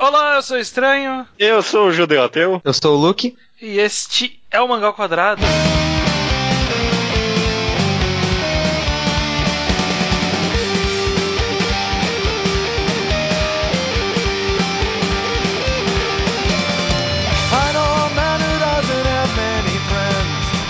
[0.00, 1.28] Olá, eu sou o Estranho.
[1.38, 2.58] Eu sou o Judeu Ateu.
[2.64, 3.36] Eu sou o Luke.
[3.60, 5.42] E este é o Mangal Quadrado.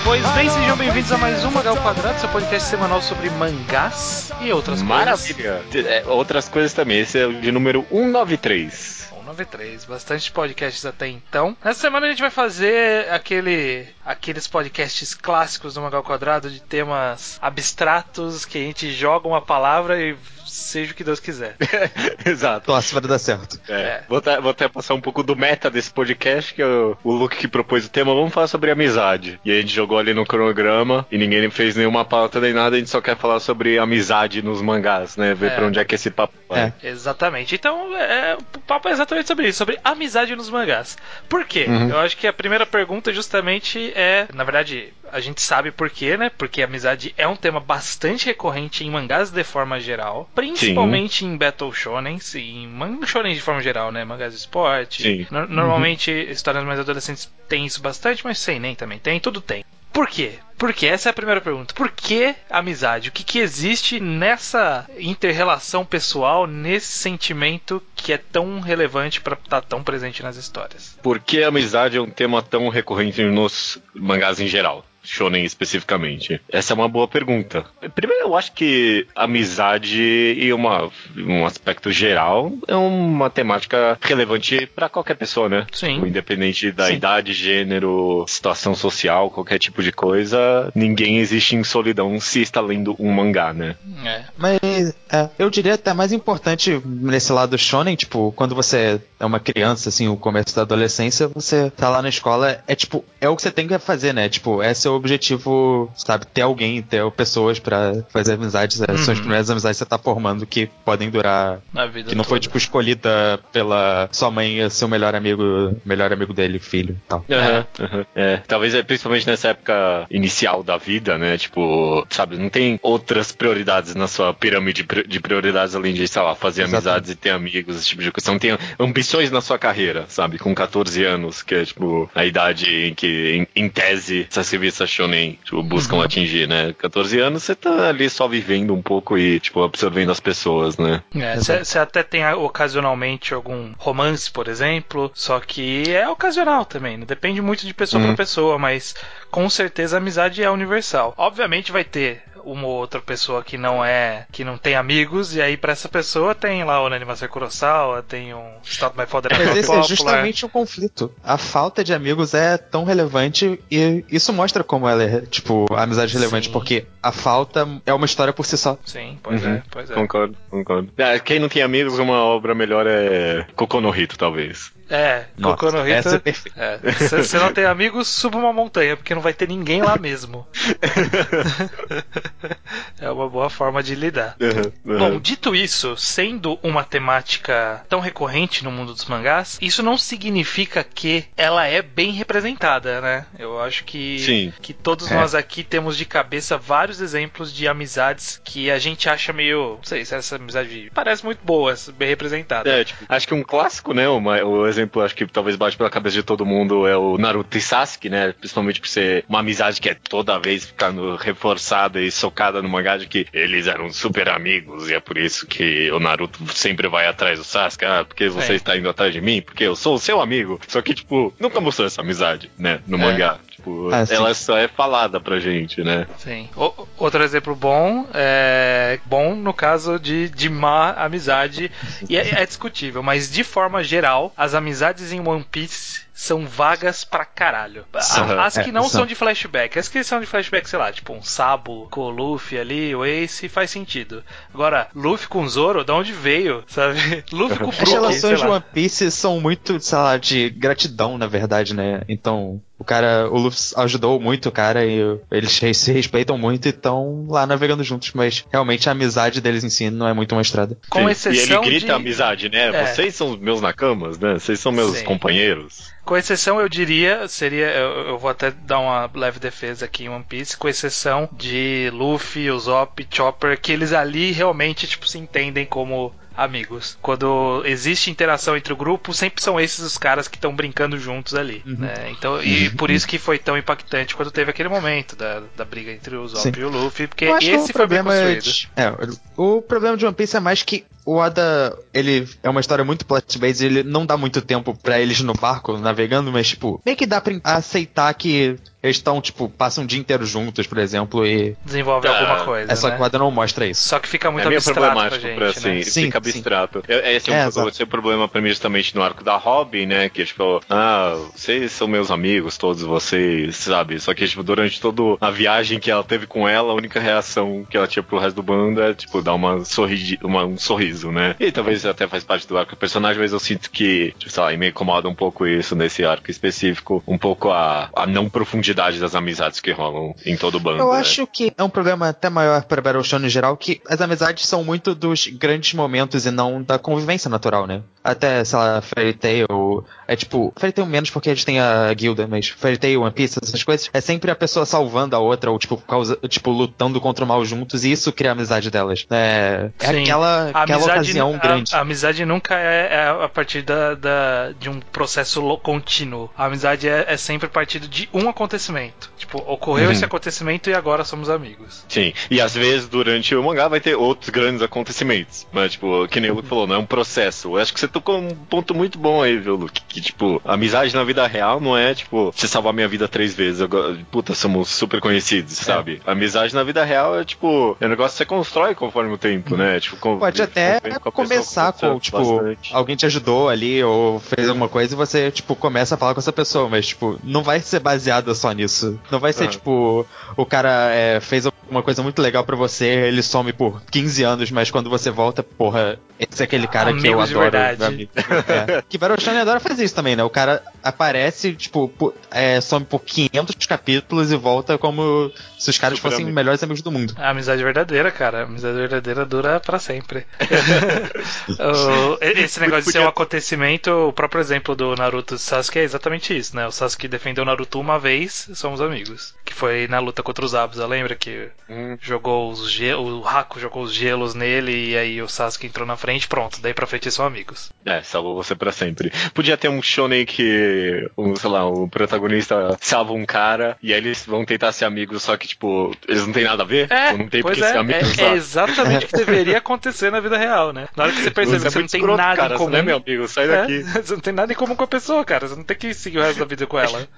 [0.05, 4.51] Pois bem, sejam bem-vindos a mais um Mangal Quadrado, seu podcast semanal sobre mangás e
[4.53, 5.35] outras Maravilha.
[5.35, 5.65] coisas.
[5.75, 5.89] Maravilha.
[5.89, 6.99] É, outras coisas também.
[6.99, 9.09] Esse é o de número 193.
[9.31, 11.57] 93, bastante podcasts até então.
[11.65, 17.39] Nessa semana a gente vai fazer aquele, aqueles podcasts clássicos do Mangal Quadrado de temas
[17.41, 20.17] abstratos que a gente joga uma palavra e
[20.51, 21.57] seja o que Deus quiser.
[22.25, 22.71] Exato.
[22.71, 23.61] Nossa, vai dar certo.
[23.69, 23.81] É.
[23.81, 24.05] É.
[24.09, 27.13] Vou, até, vou, até, passar um pouco do meta desse podcast, que é o, o
[27.13, 28.15] Luke que propôs o tema.
[28.15, 29.41] Vamos falar sobre amizade.
[29.45, 32.79] E a gente jogou ali no cronograma e ninguém fez nenhuma pauta nem nada, a
[32.79, 35.35] gente só quer falar sobre amizade nos mangás, né?
[35.35, 35.55] Ver é.
[35.55, 36.73] pra onde é que esse papo vai.
[36.83, 36.89] É.
[36.89, 37.55] Exatamente.
[37.55, 40.97] Então, é, o papo é exatamente sobre isso, sobre amizade nos mangás.
[41.29, 41.67] Por quê?
[41.69, 41.91] Uhum.
[41.91, 46.17] Eu acho que a primeira pergunta justamente é, na verdade, a gente sabe por quê,
[46.17, 46.31] né?
[46.37, 51.27] Porque amizade é um tema bastante recorrente em mangás de forma geral, principalmente Sim.
[51.27, 54.05] em Battle Shonen, em mangás shonen de forma geral, né?
[54.05, 55.29] Mangás de esporte.
[55.31, 56.33] No normalmente uhum.
[56.33, 59.65] histórias mais adolescentes tem isso bastante, mas sem nem também tem, tudo tem.
[59.93, 60.35] Por quê?
[60.57, 61.75] Porque essa é a primeira pergunta.
[61.75, 63.09] Por que amizade?
[63.09, 69.61] O que, que existe nessa interrelação pessoal, nesse sentimento que é tão relevante para estar
[69.61, 70.97] tá tão presente nas histórias?
[71.03, 74.85] Por que a amizade é um tema tão recorrente nos mangás em geral?
[75.03, 76.41] Shonen especificamente?
[76.51, 77.65] Essa é uma boa pergunta.
[77.95, 84.89] Primeiro, eu acho que amizade e uma, um aspecto geral é uma temática relevante para
[84.89, 85.67] qualquer pessoa, né?
[85.73, 85.95] Sim.
[85.95, 86.95] Tipo, independente da Sim.
[86.95, 92.95] idade, gênero, situação social, qualquer tipo de coisa, ninguém existe em solidão se está lendo
[92.99, 93.77] um mangá, né?
[94.05, 94.25] É.
[94.37, 99.41] Mas é, eu diria até mais importante nesse lado shonen, tipo, quando você é uma
[99.41, 103.37] criança, assim, o começo da adolescência, você tá lá na escola, é tipo, é o
[103.37, 104.29] que você tem que fazer, né?
[104.29, 108.81] Tipo, é o objetivo, sabe, ter alguém, ter pessoas para fazer amizades.
[108.81, 108.99] Uhum.
[108.99, 111.61] São as primeiras amizades que você tá formando que podem durar.
[111.73, 112.31] Na vida que não toda.
[112.31, 117.25] foi, tipo, escolhida pela sua mãe, seu melhor amigo, melhor amigo dele, filho tal.
[117.29, 118.05] Uhum, uhum.
[118.15, 121.37] É, talvez é principalmente nessa época inicial da vida, né?
[121.37, 126.35] Tipo, sabe, não tem outras prioridades na sua pirâmide de prioridades além de, sei lá,
[126.35, 126.89] fazer Exatamente.
[126.89, 128.25] amizades e ter amigos, esse tipo de coisa.
[128.25, 130.39] Você não tem ambições na sua carreira, sabe?
[130.39, 134.80] Com 14 anos, que é, tipo, a idade em que, em, em tese, essas revistas
[134.81, 136.03] essa shonen tipo, buscam uhum.
[136.03, 136.75] atingir, né?
[136.79, 141.03] 14 anos você tá ali só vivendo um pouco e, tipo, absorvendo as pessoas, né?
[141.37, 147.05] Você é, até tem ocasionalmente algum romance, por exemplo, só que é ocasional também, né?
[147.05, 148.09] Depende muito de pessoa uhum.
[148.09, 148.95] para pessoa, mas
[149.31, 151.15] com certeza a amizade é universal.
[151.17, 155.43] Obviamente vai ter uma ou outra pessoa que não é, que não tem amigos, e
[155.43, 159.57] aí para essa pessoa tem lá o Animação Kurosawa, tem um Stop My Father Mas
[159.57, 161.13] esse é justamente o conflito.
[161.23, 166.15] A falta de amigos é tão relevante e isso mostra como ela é, tipo, amizade
[166.15, 166.53] relevante, Sim.
[166.53, 168.79] porque a falta é uma história por si só.
[168.85, 169.55] Sim, pois uhum.
[169.55, 169.95] é, pois é.
[169.95, 170.93] Concordo, concordo.
[170.97, 174.71] É, quem não tem amigos, uma obra melhor é Kokonohito, talvez.
[174.91, 176.23] É, Nossa, no Hito.
[176.57, 179.97] É Se você não tem amigos, suba uma montanha, porque não vai ter ninguém lá
[179.97, 180.47] mesmo.
[182.99, 184.37] é uma boa forma de lidar.
[184.41, 184.99] Uhum, uhum.
[184.99, 190.83] Bom, dito isso, sendo uma temática tão recorrente no mundo dos mangás, isso não significa
[190.83, 193.27] que ela é bem representada, né?
[193.39, 194.53] Eu acho que, Sim.
[194.61, 195.15] que todos é.
[195.15, 199.77] nós aqui temos de cabeça vários exemplos de amizades que a gente acha meio.
[199.77, 202.69] Não sei se essa amizade parece muito boa, bem representada.
[202.69, 204.09] É, tipo, acho que um clássico, né?
[204.09, 207.19] Uma, o exemplo exemplo, acho que talvez bate pela cabeça de todo mundo é o
[207.19, 208.33] Naruto e Sasuke, né?
[208.33, 212.97] Principalmente por ser uma amizade que é toda vez ficando reforçada e socada no mangá
[212.97, 217.07] de que eles eram super amigos e é por isso que o Naruto sempre vai
[217.07, 217.85] atrás do Sasuke.
[217.85, 218.57] Ah, porque você é.
[218.57, 219.43] está indo atrás de mim?
[219.43, 220.61] Porque eu sou o seu amigo.
[220.67, 222.81] Só que, tipo, nunca mostrou essa amizade, né?
[222.87, 223.01] No é.
[223.01, 223.39] mangá.
[223.61, 226.07] Tipo, ah, ela só é falada pra gente, né?
[226.19, 226.49] Sim.
[226.57, 228.99] O, outro exemplo bom é.
[229.05, 231.71] Bom no caso de, de má amizade.
[232.09, 237.03] e é, é discutível, mas de forma geral, as amizades em One Piece são vagas
[237.03, 237.87] pra caralho.
[237.99, 238.91] São, as que é, não são.
[238.91, 239.07] são.
[239.07, 239.79] de flashback.
[239.79, 243.07] As que são de flashback, sei lá, tipo um Sabo com o Luffy ali, o
[243.07, 244.23] Ace, faz sentido.
[244.53, 247.25] Agora, Luffy com Zoro, de onde veio, sabe?
[247.33, 251.17] Luffy com o Brook, As relações de One Piece são muito, sei lá, de gratidão,
[251.17, 252.03] na verdade, né?
[252.07, 255.01] Então, o cara, o Luffy ajudou muito o cara e
[255.31, 259.71] eles se respeitam muito e estão lá navegando juntos, mas realmente a amizade deles em
[259.71, 260.77] si não é muito mostrada.
[260.89, 261.93] Com exceção e ele grita de...
[261.93, 262.69] amizade, né?
[262.75, 262.87] É.
[262.87, 264.35] Vocês são meus nakamas, né?
[264.35, 265.05] Vocês são meus Sim.
[265.05, 265.91] companheiros.
[266.11, 267.67] Com exceção, eu diria, seria.
[267.67, 271.89] Eu, eu, vou até dar uma leve defesa aqui em One Piece, com exceção de
[271.93, 276.99] Luffy, Usopp, Chopper, que eles ali realmente, tipo, se entendem como amigos.
[277.01, 281.37] Quando existe interação entre o grupo, sempre são esses os caras que estão brincando juntos
[281.37, 281.63] ali.
[281.65, 281.77] Uhum.
[281.77, 282.11] Né?
[282.11, 282.75] Então, e uhum.
[282.75, 286.27] por isso que foi tão impactante quando teve aquele momento da, da briga entre o
[286.27, 288.69] Zop e o Luffy, porque esse foi problema bem construído.
[288.77, 288.93] É,
[289.37, 293.07] o problema de One Piece é mais que o Oda, ele é uma história muito
[293.07, 297.07] plot-based, ele não dá muito tempo para eles no barco navegando, mas, tipo, meio que
[297.07, 301.55] dá pra aceitar que eles estão, tipo, passam um dia inteiro juntos, por exemplo, e.
[301.65, 302.73] Desenvolve ah, alguma coisa.
[302.73, 302.97] Essa né?
[302.97, 303.87] quadra não mostra isso.
[303.87, 305.37] Só que fica muito é abstrato pra gente.
[305.37, 305.83] Pra, assim, né?
[305.83, 306.83] sim, fica abstrato.
[306.87, 306.95] Sim.
[306.95, 309.85] Esse é, um, é, esse é um problema pra mim justamente no arco da Robin,
[309.85, 310.09] né?
[310.09, 314.01] Que tipo, ah, vocês são meus amigos, todos vocês, sabe?
[314.01, 317.67] Só que, tipo, durante toda a viagem que ela teve com ela, a única reação
[317.69, 320.90] que ela tinha pro resto do bando é, tipo, dar uma, sorri uma um sorriso,
[321.11, 321.35] né?
[321.41, 324.57] E talvez até faz parte do arco do personagem, mas eu sinto que, sei lá,
[324.57, 329.15] me incomoda um pouco isso nesse arco específico, um pouco a, a não profundidade das
[329.15, 330.79] amizades amizades que rolam em todo o bando.
[330.79, 330.99] Eu né?
[330.99, 334.47] acho que é um problema até maior para Battle Shonen em geral, que as amizades
[334.47, 337.83] são muito dos grandes momentos e não da convivência natural, né?
[338.03, 341.93] Até, sei lá, Fairy Tail, é tipo, Fairy Tail menos porque a gente tem a
[341.93, 345.51] guilda, mas Fairy Tail, One Piece, essas coisas, é sempre a pessoa salvando a outra,
[345.51, 349.07] ou tipo, causa, tipo lutando contra o mal juntos, e isso cria a amizade delas.
[349.11, 351.75] É, é aquela, aquela ocasião a, grande.
[351.75, 356.31] A, amizade nunca é, é a partir da, da, de um processo contínuo.
[356.37, 359.10] A amizade é, é sempre a partir de um acontecimento.
[359.21, 359.93] Tipo, ocorreu uhum.
[359.93, 361.85] esse acontecimento e agora somos amigos.
[361.87, 365.47] Sim, e às vezes durante o mangá vai ter outros grandes acontecimentos.
[365.53, 367.49] Mas, tipo, que nem o Luke falou, não é um processo.
[367.49, 369.83] Eu acho que você tocou um ponto muito bom aí, viu, Luke?
[369.87, 373.61] Que, tipo, amizade na vida real não é, tipo, você salvar minha vida três vezes.
[373.61, 375.65] Agora, puta, somos super conhecidos, é.
[375.65, 376.01] sabe?
[376.07, 379.55] Amizade na vida real é, tipo, é um negócio que você constrói conforme o tempo,
[379.55, 379.79] né?
[379.81, 382.75] Tipo, com, Pode até com começar com, tipo, bastante.
[382.75, 386.21] alguém te ajudou ali ou fez alguma coisa e você, tipo, começa a falar com
[386.21, 388.99] essa pessoa, mas, tipo, não vai ser baseada só nisso.
[389.11, 389.51] Não vai ser, uhum.
[389.51, 394.23] tipo, o cara é, fez uma coisa muito legal para você, ele some por 15
[394.23, 397.51] anos, mas quando você volta, porra, esse é aquele cara Amigos que eu adoro.
[397.51, 398.11] Verdade.
[398.15, 398.83] É.
[398.89, 400.23] Que Baroshane adora fazer isso também, né?
[400.23, 405.99] O cara aparece, tipo, é, some por 500 capítulos e volta como se os caras
[405.99, 406.35] Super fossem amigo.
[406.35, 407.15] melhores amigos do mundo.
[407.17, 408.41] A amizade verdadeira, cara.
[408.41, 410.27] A amizade verdadeira dura para sempre.
[412.21, 416.37] esse negócio de ser um acontecimento, o próprio exemplo do Naruto e Sasuke é exatamente
[416.37, 416.67] isso, né?
[416.67, 419.00] O Sasuke defendeu o Naruto uma vez, somos amigos.
[419.45, 421.97] Que foi na luta contra os Abusa, lembra que hum.
[422.01, 425.97] jogou os gelos, o Haku jogou os gelos nele e aí o Sasuke entrou na
[425.97, 427.71] frente, pronto, daí pra frente eles são amigos.
[427.85, 429.13] É, salvou você para sempre.
[429.35, 433.99] Podia ter um shonen que, um, sei lá, o protagonista salva um cara e aí
[433.99, 436.91] eles vão tentar ser amigos, só que, tipo, eles não tem nada a ver.
[436.91, 438.19] É, não tem porque é, ser amigos.
[438.19, 440.89] É, é exatamente o que deveria acontecer na vida real, né?
[440.97, 442.71] Na hora que você percebe você que você não tem nada cara, em comum.
[442.71, 443.85] Você não é meu amigo, sai daqui.
[443.95, 445.49] É, você não tem nada em comum com a pessoa, cara.
[445.49, 447.09] Você não tem que seguir o resto da vida com ela.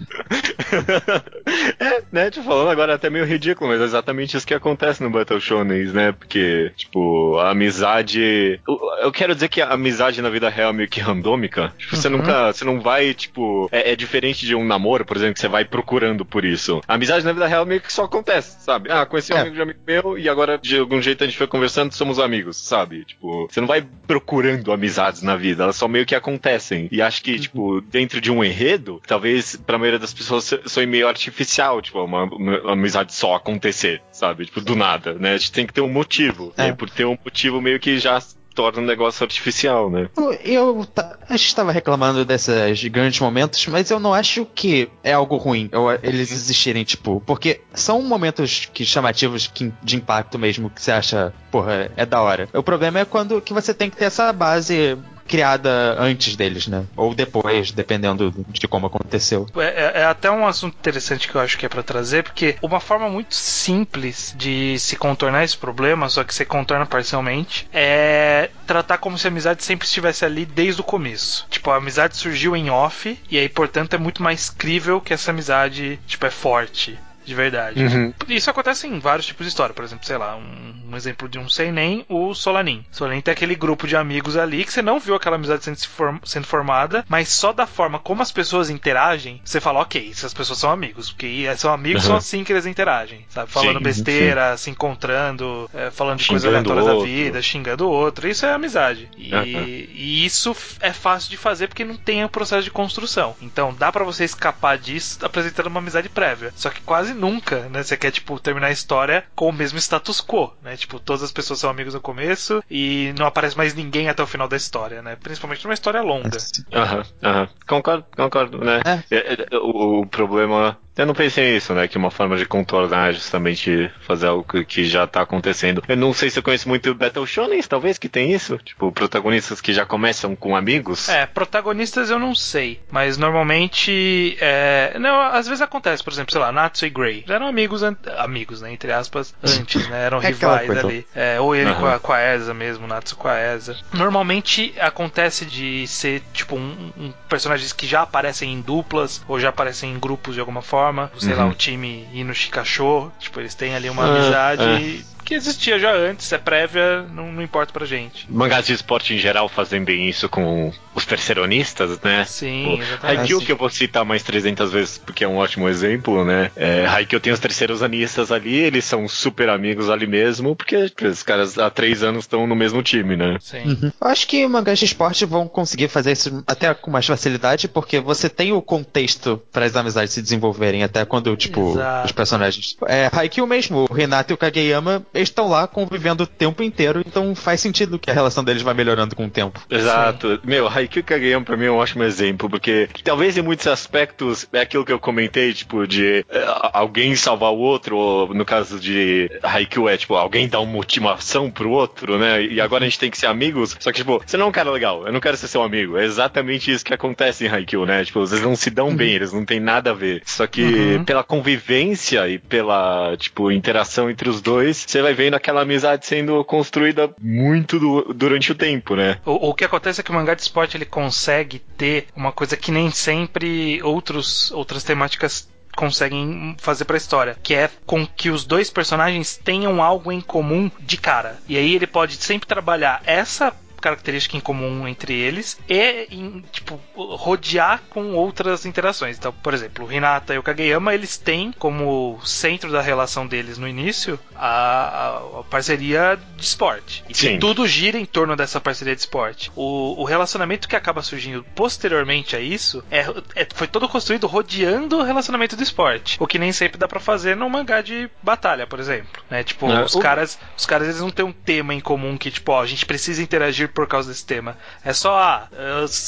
[1.79, 5.03] é, né, te falando agora é até meio ridículo, mas é exatamente isso que acontece
[5.03, 6.13] no Battle Shonen, né?
[6.13, 8.61] Porque, tipo, a amizade.
[9.01, 11.73] Eu quero dizer que a amizade na vida real é meio que randômica.
[11.79, 12.19] Tipo, você uhum.
[12.19, 12.53] nunca.
[12.53, 13.69] Você não vai, tipo.
[13.73, 16.81] É, é, diferente de um namoro, por exemplo, que você vai procurando por isso.
[16.87, 18.91] A amizade na vida real meio que só acontece, sabe?
[18.91, 19.41] Ah, conheci um é.
[19.41, 22.57] amigo de amigo meu e agora de algum jeito a gente foi conversando, somos amigos,
[22.57, 23.05] sabe?
[23.05, 26.89] Tipo, você não vai procurando amizades na vida, elas só meio que acontecem.
[26.91, 27.39] E acho que, uhum.
[27.39, 32.25] tipo, dentro de um enredo, talvez pra maioria das pessoas soe meio artificial, tipo, uma,
[32.25, 34.47] uma amizade só acontecer, sabe?
[34.47, 35.35] Tipo, do nada, né?
[35.35, 36.53] A gente tem que ter um motivo.
[36.57, 36.73] É.
[36.73, 38.21] Por ter um motivo meio que já
[38.55, 40.09] torna um negócio artificial, né?
[40.17, 40.89] Eu, eu
[41.29, 45.69] a gente estava reclamando desses grandes momentos, mas eu não acho que é algo ruim
[45.73, 50.93] eu, eles existirem, tipo, porque são momentos que chamativos que, de impacto mesmo que você
[50.93, 52.49] acha, porra, é da hora.
[52.53, 54.99] O problema é quando que você tem que ter essa base
[55.33, 56.85] criada antes deles, né?
[56.95, 59.47] Ou depois, dependendo de como aconteceu.
[59.57, 62.57] É, é, é até um assunto interessante que eu acho que é para trazer, porque
[62.61, 68.51] uma forma muito simples de se contornar esse problema, só que você contorna parcialmente, é
[68.67, 71.47] tratar como se a amizade sempre estivesse ali desde o começo.
[71.49, 75.31] Tipo, a amizade surgiu em off, e aí, portanto, é muito mais crível que essa
[75.31, 77.83] amizade, tipo, é forte de verdade.
[77.83, 78.13] Uhum.
[78.29, 79.75] Isso acontece em vários tipos de história.
[79.75, 82.85] Por exemplo, sei lá, um, um exemplo de um Seinen, o Solanin.
[82.91, 86.19] Solanin tem aquele grupo de amigos ali que você não viu aquela amizade sendo, form
[86.25, 90.59] sendo formada, mas só da forma como as pessoas interagem, você fala, ok, essas pessoas
[90.59, 91.11] são amigos.
[91.11, 92.09] Porque são amigos, uhum.
[92.09, 93.25] são assim que eles interagem.
[93.29, 93.51] Sabe?
[93.51, 94.57] Falando sim, sim.
[94.57, 98.29] se encontrando, é, falando de coisas aleatórias da vida, xingando o outro.
[98.29, 99.09] Isso é amizade.
[99.17, 99.45] E, uhum.
[99.45, 103.35] e, isso é fácil de fazer porque não tem o processo de construção.
[103.41, 106.53] Então dá para você escapar disso apresentando uma amizade prévia.
[106.57, 107.83] Só que quase quase nunca, né?
[107.83, 110.77] Você quer, tipo, terminar a história com o mesmo status quo, né?
[110.77, 114.27] Tipo, todas as pessoas são amigos no começo e não aparece mais ninguém até o
[114.27, 115.17] final da história, né?
[115.17, 116.39] Principalmente numa história longa.
[116.73, 117.49] Aham, aham.
[117.67, 118.81] Concordo, concordo, né?
[119.11, 119.17] É.
[119.17, 121.89] É, é, o, o, problema Eu não pensei nisso, né?
[121.89, 125.83] Que uma forma de contornar justamente fazer algo que já tá acontecendo.
[125.89, 128.59] Eu não sei se eu conheço muito Battle Shonen, talvez, que tem isso.
[128.59, 131.09] Tipo, protagonistas que já começam com amigos.
[131.09, 132.81] É, protagonistas eu não sei.
[132.91, 134.37] Mas normalmente.
[134.39, 134.97] É...
[134.99, 137.25] Não, às vezes acontece, por exemplo, sei lá, Natsu e Grey.
[137.27, 137.97] eram amigos, an...
[138.19, 138.71] amigos, né?
[138.71, 140.05] Entre aspas, antes, né?
[140.05, 141.07] Eram é rivais ali.
[141.15, 141.81] É, ou ele uhum.
[141.81, 143.77] com, a, com a Eza mesmo, Natsu com a Eza.
[143.95, 149.49] Normalmente acontece de ser, tipo, um, um personagens que já aparecem em duplas, ou já
[149.49, 150.82] aparecem em grupos de alguma forma.
[151.19, 151.39] Sei uhum.
[151.39, 153.13] lá, o time Ino Shikasho.
[153.19, 155.05] Tipo, eles têm ali uma amizade.
[155.33, 158.31] Que existia já antes, é prévia, não, não importa pra gente.
[158.31, 162.27] Mangás de esporte em geral fazem bem isso com os terceironistas, né?
[162.27, 163.21] Sim, exatamente.
[163.21, 166.51] Haikyuu que eu vou citar mais 300 vezes porque é um ótimo exemplo, né?
[166.55, 171.23] É, Haikyuu tem os terceiros anistas ali, eles são super amigos ali mesmo, porque os
[171.23, 173.39] caras há três anos estão no mesmo time, né?
[173.41, 173.65] Sim.
[173.65, 173.93] Uhum.
[173.99, 178.01] Eu acho que mangás de esporte vão conseguir fazer isso até com mais facilidade, porque
[178.01, 182.07] você tem o contexto para as amizades se desenvolverem, até quando, tipo, Exato.
[182.07, 182.77] os personagens.
[182.87, 187.35] É, Haikyuu mesmo, o Renato e o Kageyama estão lá convivendo o tempo inteiro, então
[187.35, 189.61] faz sentido que a relação deles vai melhorando com o tempo.
[189.71, 190.37] Exato.
[190.37, 190.41] Sim.
[190.45, 194.61] Meu, Haikyuu Kageyama pra mim é um ótimo exemplo, porque talvez em muitos aspectos é
[194.61, 199.31] aquilo que eu comentei, tipo, de uh, alguém salvar o outro, ou no caso de
[199.43, 202.43] Haikyuu é, tipo, alguém dar uma motivação pro outro, né?
[202.43, 204.53] E agora a gente tem que ser amigos, só que, tipo, você não é um
[204.53, 205.97] cara legal, eu não quero ser seu amigo.
[205.97, 208.05] É exatamente isso que acontece em Haikyuu, né?
[208.05, 208.97] Tipo, vocês não se dão uhum.
[208.97, 210.23] bem, eles não têm nada a ver.
[210.25, 211.05] Só que uhum.
[211.05, 216.45] pela convivência e pela, tipo, interação entre os dois, você vai vendo aquela amizade sendo
[216.45, 219.19] construída muito do, durante o tempo, né?
[219.25, 222.57] O, o, que acontece é que o mangá de esporte ele consegue ter uma coisa
[222.57, 228.31] que nem sempre outros, outras temáticas conseguem fazer para a história, que é com que
[228.31, 231.39] os dois personagens tenham algo em comum de cara.
[231.49, 236.81] E aí ele pode sempre trabalhar essa característica em comum entre eles e em, tipo,
[236.95, 239.19] rodear com outras interações.
[239.19, 243.59] Então, por exemplo, o Hinata e o Kageyama, eles têm como centro da relação deles
[243.59, 247.05] no início a, a parceria de esporte.
[247.09, 247.39] E Sim.
[247.39, 249.51] tudo gira em torno dessa parceria de esporte.
[249.57, 253.01] O, o relacionamento que acaba surgindo posteriormente a isso é,
[253.35, 256.17] é, foi todo construído rodeando o relacionamento do esporte.
[256.21, 259.23] O que nem sempre dá para fazer num mangá de batalha, por exemplo.
[259.29, 259.43] Né?
[259.43, 260.01] Tipo, é, os, o...
[260.01, 262.87] caras, os caras eles não têm um tema em comum que, tipo, ó, a gente
[262.87, 264.57] precisa interagir por causa desse tema.
[264.85, 265.49] É só, ah,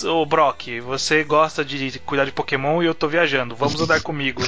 [0.05, 4.43] o Brock, você gosta de cuidar de Pokémon e eu tô viajando, vamos andar comigo.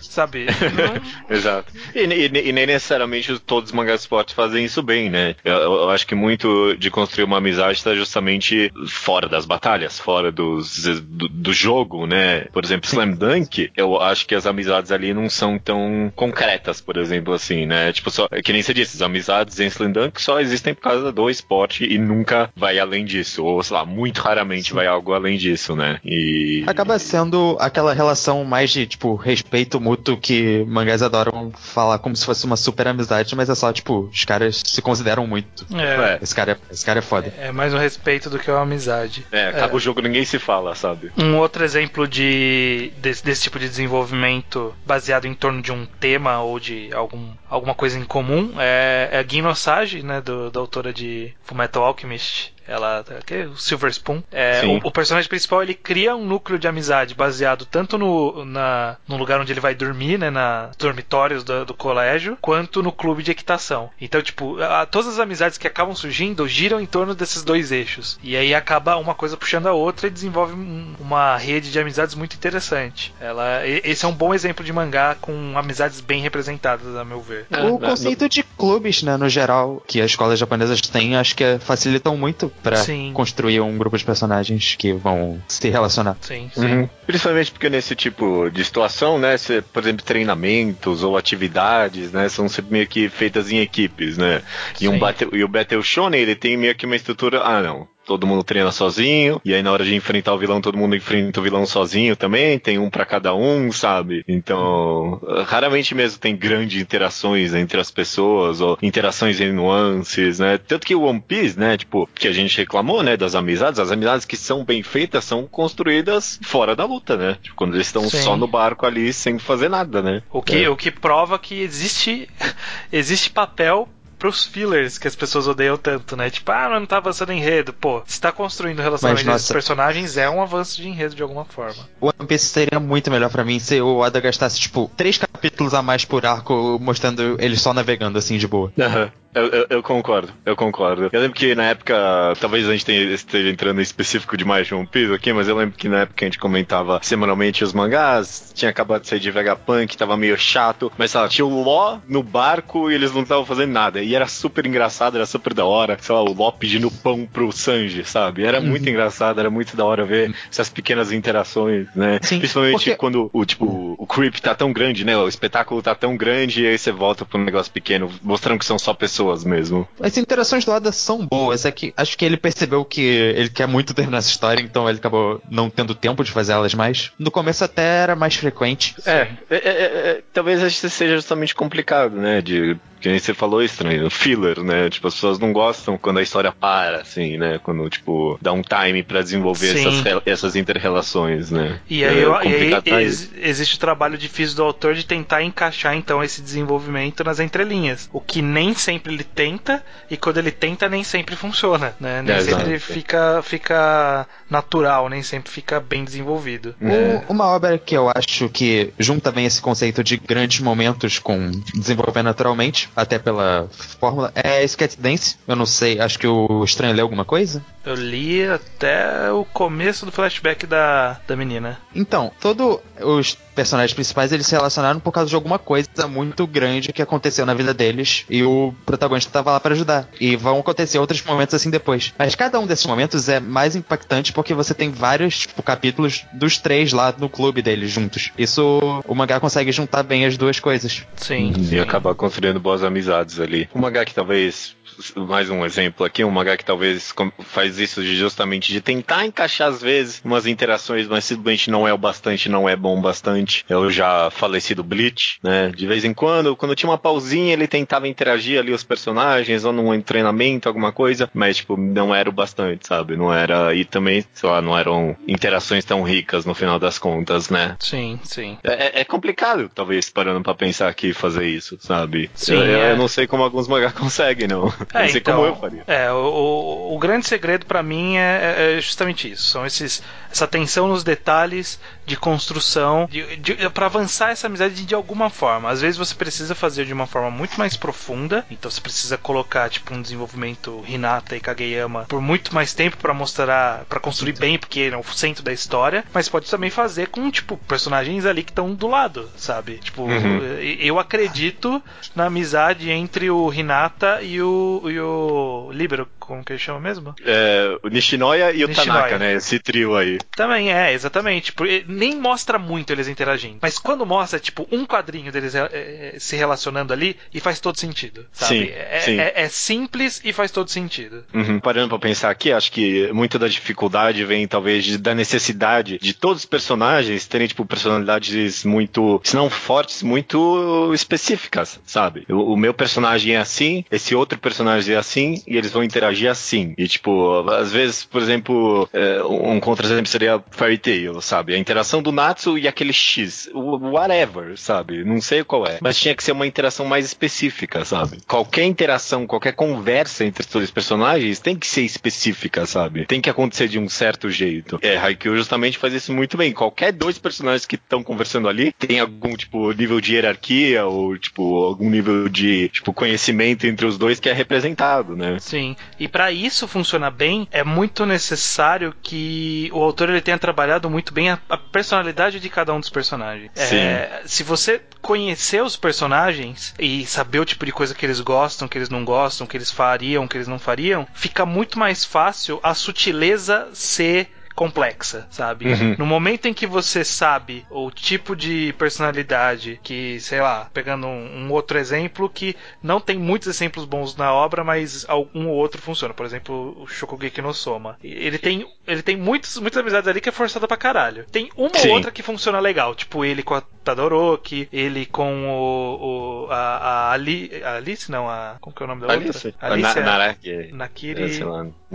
[0.00, 0.46] Sabe?
[1.28, 1.72] Exato.
[1.94, 5.36] E, e, e, nem necessariamente todos os mangás de esporte fazem isso bem, né?
[5.44, 10.32] Eu, eu acho que muito de construir uma amizade está justamente fora das batalhas, fora
[10.32, 12.46] dos, do, do jogo, né?
[12.52, 16.96] Por exemplo, Slam Dunk, eu acho que as amizades ali não são tão concretas, por
[16.96, 17.92] exemplo, assim, né?
[17.92, 21.12] Tipo, só, que nem você disse, as amizades em Slam Dunk só existem por causa
[21.12, 24.74] do esporte e nunca vai além disso, ou sei lá, muito raramente Sim.
[24.74, 26.00] vai algo além disso, né?
[26.02, 26.64] E.
[26.66, 32.24] Acaba sendo aquela relação mais de, tipo, respeito mútuo que mangás adoram falar como se
[32.24, 35.66] fosse uma super amizade, mas é só, tipo, os caras se consideram muito.
[35.74, 36.18] É.
[36.22, 37.32] Esse cara é, esse cara é foda.
[37.38, 39.26] É, é mais um respeito do que uma amizade.
[39.30, 39.76] É, acaba é.
[39.76, 41.12] o jogo ninguém se fala, sabe?
[41.18, 46.40] Um outro exemplo de desse, desse tipo de desenvolvimento baseado em torno de um tema
[46.40, 50.60] ou de algum, alguma coisa em comum é, é a Gin Sage, né, do, da
[50.60, 54.22] autora de Fullmetal Alchemist ela que é o Silver Spoon.
[54.32, 58.96] É, o, o, personagem principal ele cria um núcleo de amizade baseado tanto no, na,
[59.06, 63.22] no lugar onde ele vai dormir né na dormitórios do, do colégio quanto no clube
[63.22, 63.90] de equitação.
[64.00, 68.18] Então tipo a, todas as amizades que acabam surgindo giram em torno desses dois eixos.
[68.22, 72.14] E aí acaba uma coisa puxando a outra e desenvolve um, uma rede de amizades
[72.14, 73.14] muito interessante.
[73.20, 77.46] Ela esse é um bom exemplo de mangá com amizades bem representadas a meu ver.
[77.50, 81.58] O é, conceito de clubes né no geral que as escolas japonesas têm acho que
[81.60, 86.16] facilitam muito para construir um grupo de personagens que vão se relacionar.
[86.20, 86.60] Sim, sim.
[86.60, 86.88] Uhum.
[87.06, 92.48] Principalmente porque nesse tipo de situação, né, você, por exemplo, treinamentos ou atividades, né, são
[92.48, 94.42] sempre meio que feitas em equipes, né?
[94.80, 97.88] E, um battle, e o Battle Shonen, ele tem meio que uma estrutura, ah, não,
[98.06, 101.40] todo mundo treina sozinho, e aí na hora de enfrentar o vilão, todo mundo enfrenta
[101.40, 104.24] o vilão sozinho também, tem um para cada um, sabe?
[104.28, 110.58] Então, raramente mesmo tem grandes interações entre as pessoas, ou interações em nuances, né?
[110.58, 113.90] Tanto que o One Piece, né, tipo, que a gente reclamou, né, das amizades, as
[113.90, 117.36] amizades que são bem feitas são construídas fora da luta, né?
[117.42, 120.22] Tipo, quando eles estão só no barco ali sem fazer nada, né?
[120.30, 120.70] O que, é.
[120.70, 122.28] o que prova que existe,
[122.92, 123.88] existe papel
[124.26, 126.28] pros fillers que as pessoas odeiam tanto, né?
[126.28, 127.72] Tipo, ah, não tá avançando enredo.
[127.72, 131.88] Pô, se tá construindo relacionamento desses personagens, é um avanço de enredo de alguma forma.
[132.00, 135.74] O One Piece seria muito melhor para mim se o Oda gastasse, tipo, três capítulos
[135.74, 138.72] a mais por arco mostrando ele só navegando assim de boa.
[138.76, 139.04] Aham.
[139.04, 139.10] Uhum.
[139.36, 141.10] Eu, eu, eu, concordo, eu concordo.
[141.12, 141.94] Eu lembro que na época,
[142.40, 145.54] talvez a gente tenha, esteja entrando em específico demais de One Piece aqui, mas eu
[145.54, 149.30] lembro que na época a gente comentava semanalmente os mangás, tinha acabado de sair de
[149.30, 153.24] Vegapunk, tava meio chato, mas sei lá, tinha o Ló no barco e eles não
[153.24, 154.02] estavam fazendo nada.
[154.02, 157.52] E era super engraçado, era super da hora, sei lá, o Ló pedindo pão pro
[157.52, 158.42] Sanji, sabe?
[158.42, 158.68] Era uhum.
[158.68, 162.18] muito engraçado, era muito da hora ver essas pequenas interações, né?
[162.22, 162.96] Sim, Principalmente porque...
[162.96, 165.14] quando o tipo, o creep tá tão grande, né?
[165.14, 168.78] O espetáculo tá tão grande e aí você volta um negócio pequeno, mostrando que são
[168.78, 169.88] só pessoas mesmo.
[170.00, 173.66] As interações do Ada são boas, é que acho que ele percebeu que ele quer
[173.66, 177.12] muito terminar essa história, então ele acabou não tendo tempo de fazer elas mais.
[177.18, 178.94] No começo até era mais frequente.
[179.04, 182.40] É, é, é, é talvez seja justamente complicado, né?
[182.40, 184.88] De que nem você falou estranho, filler, né?
[184.90, 187.60] Tipo, as pessoas não gostam quando a história para, assim, né?
[187.62, 191.80] Quando, tipo, dá um time para desenvolver essas, essas inter-relações, né?
[191.88, 195.42] E aí, é eu, e aí ex, existe o trabalho difícil do autor de tentar
[195.42, 198.08] encaixar, então, esse desenvolvimento nas entrelinhas.
[198.12, 202.22] O que nem sempre ele tenta, e quando ele tenta, nem sempre funciona, né?
[202.22, 202.92] Nem é, sempre exato.
[202.92, 206.74] fica, fica natural, nem sempre fica bem desenvolvido.
[206.80, 207.22] É.
[207.28, 212.22] Uma obra que eu acho que junta bem esse conceito de grandes momentos com desenvolver
[212.22, 215.36] naturalmente até pela fórmula, é Sketch Dance.
[215.46, 217.64] Eu não sei, acho que o Estranho leu alguma coisa?
[217.84, 221.78] Eu li até o começo do flashback da, da menina.
[221.94, 226.92] Então, todos os personagens principais eles se relacionaram por causa de alguma coisa muito grande
[226.92, 230.08] que aconteceu na vida deles e o protagonista estava lá para ajudar.
[230.20, 232.12] E vão acontecer outros momentos assim depois.
[232.18, 236.58] Mas cada um desses momentos é mais impactante porque você tem vários tipo, capítulos dos
[236.58, 238.30] três lá no clube deles juntos.
[238.36, 241.04] Isso o mangá consegue juntar bem as duas coisas.
[241.16, 241.52] Sim.
[241.58, 241.78] E sim.
[241.78, 243.68] acabar construindo boas amizades ali.
[243.72, 244.76] O mangá que talvez
[245.16, 249.68] mais um exemplo aqui, um mangá que talvez faz isso de justamente de tentar encaixar
[249.68, 253.64] às vezes umas interações, mas simplesmente não é o bastante, não é bom o bastante.
[253.68, 255.72] Eu já falecido Bleach, né?
[255.74, 259.72] De vez em quando, quando tinha uma pausinha, ele tentava interagir ali os personagens, ou
[259.72, 263.16] num treinamento, alguma coisa, mas tipo, não era o bastante, sabe?
[263.16, 267.50] Não era, e também, sei lá, não eram interações tão ricas no final das contas,
[267.50, 267.76] né?
[267.80, 268.58] Sim, sim.
[268.62, 272.30] É, é complicado, talvez, parando pra pensar aqui fazer isso, sabe?
[272.34, 272.92] Sim, eu, é.
[272.92, 274.72] eu não sei como alguns mangá conseguem, não.
[274.92, 275.84] É, não sei então, como eu faria.
[275.86, 279.44] É, o, o grande segredo para mim é, é, justamente isso.
[279.44, 280.02] São esses
[280.36, 285.70] essa atenção nos detalhes de construção, de, de para avançar essa amizade de, alguma forma.
[285.70, 289.68] Às vezes você precisa fazer de uma forma muito mais profunda, então você precisa colocar
[289.68, 294.58] tipo um desenvolvimento Hinata e Kageyama por muito mais tempo para mostrar, para construir bem,
[294.58, 298.42] porque ele é o centro da história, mas pode também fazer com tipo personagens ali
[298.44, 299.78] que estão do lado, sabe?
[299.78, 300.42] Tipo, uhum.
[300.78, 301.82] eu acredito
[302.14, 307.14] na amizade entre o Hinata e o, e o Libero, como que ele chama mesmo?
[307.24, 309.02] É, o Nishinoya e o Nishinoya.
[309.02, 309.34] Tanaka, né?
[309.34, 310.18] Esse trio aí.
[310.34, 311.54] Também é, exatamente.
[311.86, 313.58] Nem mostra muito eles interagindo.
[313.62, 317.78] Mas quando mostra, tipo, um quadrinho deles é, é, se relacionando ali e faz todo
[317.78, 318.26] sentido.
[318.32, 318.66] Sabe?
[318.66, 319.18] Sim, é, sim.
[319.18, 321.24] É, é, simples e faz todo sentido.
[321.32, 321.60] Uhum.
[321.60, 326.12] Parando pra pensar aqui, acho que muito da dificuldade vem, talvez, de, da necessidade de
[326.12, 332.24] todos os personagens terem, tipo, personalidades muito, se não fortes, muito específicas, sabe?
[332.28, 336.15] O, o meu personagem é assim, esse outro personagem é assim, e eles vão interagir
[336.26, 336.74] assim.
[336.78, 341.54] E, tipo, às vezes, por exemplo, é, um contra-exemplo seria Fairy Tail, sabe?
[341.54, 345.04] A interação do Natsu e aquele X, whatever, sabe?
[345.04, 345.78] Não sei qual é.
[345.80, 348.18] Mas tinha que ser uma interação mais específica, sabe?
[348.26, 353.06] Qualquer interação, qualquer conversa entre os dois personagens tem que ser específica, sabe?
[353.06, 354.78] Tem que acontecer de um certo jeito.
[354.82, 356.52] É, Haikyuu justamente faz isso muito bem.
[356.52, 361.64] Qualquer dois personagens que estão conversando ali tem algum, tipo, nível de hierarquia ou, tipo,
[361.64, 365.36] algum nível de, tipo, conhecimento entre os dois que é representado, né?
[365.40, 365.76] Sim.
[365.98, 371.12] E para isso funcionar bem, é muito necessário que o autor ele tenha trabalhado muito
[371.12, 373.50] bem a, a personalidade de cada um dos personagens.
[373.56, 378.68] É, se você conhecer os personagens e saber o tipo de coisa que eles gostam,
[378.68, 382.58] que eles não gostam, que eles fariam, que eles não fariam, fica muito mais fácil
[382.62, 385.66] a sutileza ser complexa, sabe?
[385.66, 385.96] Uhum.
[385.98, 391.44] No momento em que você sabe o tipo de personalidade que, sei lá, pegando um,
[391.44, 395.80] um, outro exemplo que não tem muitos exemplos bons na obra, mas algum ou outro
[395.80, 396.14] funciona.
[396.14, 397.98] Por exemplo, o Shokugeki no Soma.
[398.02, 401.26] Ele tem, ele tem muitos, muitas amizades ali que é forçada pra caralho.
[401.30, 401.90] Tem uma Sim.
[401.90, 406.56] ou outra que funciona legal, tipo ele com a Tadoroki, ele com o, o a,
[406.56, 409.48] a, Ali, a Alice, não, a como que é o nome da Alice.
[409.48, 409.66] outra?
[409.68, 410.00] Alice.
[410.00, 410.26] Na, é,
[410.72, 410.72] Nakiri.
[410.72, 411.22] Nakiri.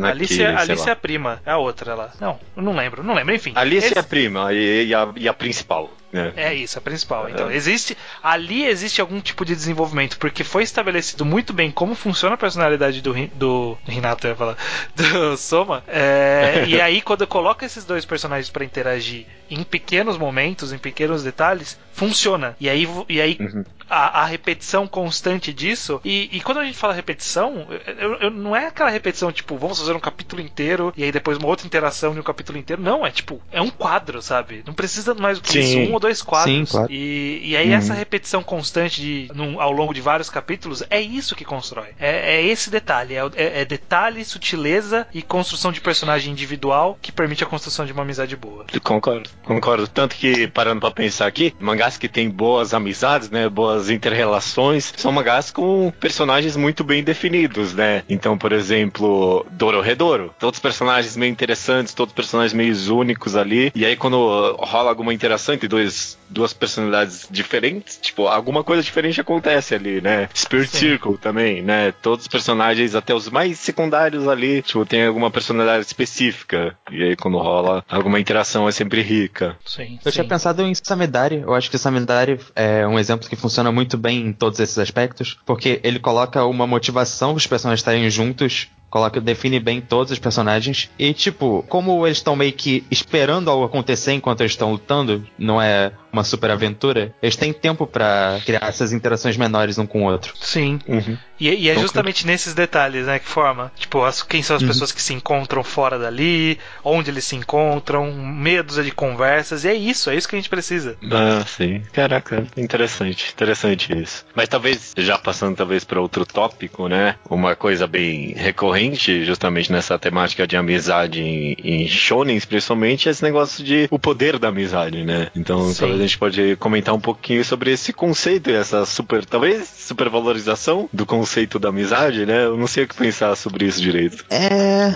[0.01, 2.11] Alice, Alice é a prima, é a outra lá.
[2.19, 3.53] Não, não lembro, não lembro, enfim.
[3.55, 3.97] Alice esse...
[3.97, 5.89] é a prima e, e, a, e a principal.
[6.13, 6.33] É.
[6.35, 6.53] é.
[6.53, 7.29] isso, a principal.
[7.29, 7.55] Então, é.
[7.55, 7.97] existe.
[8.21, 13.01] Ali existe algum tipo de desenvolvimento, porque foi estabelecido muito bem como funciona a personalidade
[13.01, 14.57] do, do, Renato, eu ia falar,
[14.95, 15.83] do Soma.
[15.87, 21.23] É, e aí, quando coloca esses dois personagens para interagir em pequenos momentos, em pequenos
[21.23, 22.55] detalhes, funciona.
[22.59, 25.99] E aí, e aí uhum a, a repetição constante disso.
[26.05, 27.67] E, e, quando a gente fala repetição,
[27.99, 31.37] eu, eu, não é aquela repetição tipo, vamos fazer um capítulo inteiro e aí depois
[31.37, 32.81] uma outra interação de um capítulo inteiro.
[32.81, 34.63] Não, é tipo, é um quadro, sabe?
[34.65, 36.53] Não precisa mais do que isso, um ou dois quadros.
[36.53, 36.91] Sim, claro.
[36.91, 37.75] e, e aí uhum.
[37.75, 41.89] essa repetição constante de, num, ao longo de vários capítulos é isso que constrói.
[41.99, 43.15] É, é esse detalhe.
[43.15, 47.93] É, é, é detalhe, sutileza e construção de personagem individual que permite a construção de
[47.93, 48.65] uma amizade boa.
[48.83, 49.87] Concordo, concordo.
[49.87, 53.47] Tanto que, parando pra pensar aqui, mangás que tem boas amizades, né?
[53.47, 58.03] Boas interrelações, são mangás com personagens muito bem definidos, né?
[58.09, 60.33] Então, por exemplo, Dororedoro.
[60.39, 63.71] Todos os personagens meio interessantes, todos os personagens meio únicos ali.
[63.75, 65.90] E aí, quando rola alguma interação entre dois,
[66.29, 70.29] duas personalidades diferentes, tipo, alguma coisa diferente acontece ali, né?
[70.33, 70.77] Spirit Sim.
[70.77, 71.91] Circle também, né?
[72.01, 76.77] Todos os personagens, até os mais secundários ali, tipo, tem alguma personalidade específica.
[76.89, 79.57] E aí, quando rola alguma interação, é sempre rica.
[79.65, 79.99] Sim.
[80.03, 80.21] Eu Sim.
[80.21, 81.41] tinha pensado em Samidari.
[81.41, 85.37] Eu acho que Samidari é um exemplo que funciona muito bem em todos esses aspectos,
[85.45, 90.91] porque ele coloca uma motivação os personagens estarem juntos coloca, define bem todos os personagens.
[90.99, 95.59] E, tipo, como eles estão meio que esperando algo acontecer enquanto eles estão lutando, não
[95.61, 100.11] é uma super aventura, eles têm tempo para criar essas interações menores um com o
[100.11, 100.33] outro.
[100.39, 100.79] Sim.
[100.87, 101.17] Uhum.
[101.39, 103.71] E, e, é justamente nesses detalhes, né, que forma.
[103.77, 104.67] Tipo, as, quem são as uhum.
[104.67, 109.73] pessoas que se encontram fora dali, onde eles se encontram, medos de conversas, e é
[109.73, 110.97] isso, é isso que a gente precisa.
[111.09, 111.81] Ah, sim.
[111.93, 114.25] Caraca, interessante, interessante isso.
[114.35, 118.80] Mas talvez, já passando talvez para outro tópico, né, uma coisa bem recorrente,
[119.23, 124.39] justamente nessa temática de amizade em, em shonens, principalmente, é esse negócio de o poder
[124.39, 125.29] da amizade, né.
[125.35, 125.79] Então, sim.
[125.79, 130.89] talvez a gente pode comentar um pouquinho sobre esse conceito e essa super, talvez, supervalorização
[130.91, 132.45] do conceito da amizade, né?
[132.45, 134.25] Eu não sei o que pensar sobre isso direito.
[134.29, 134.93] É.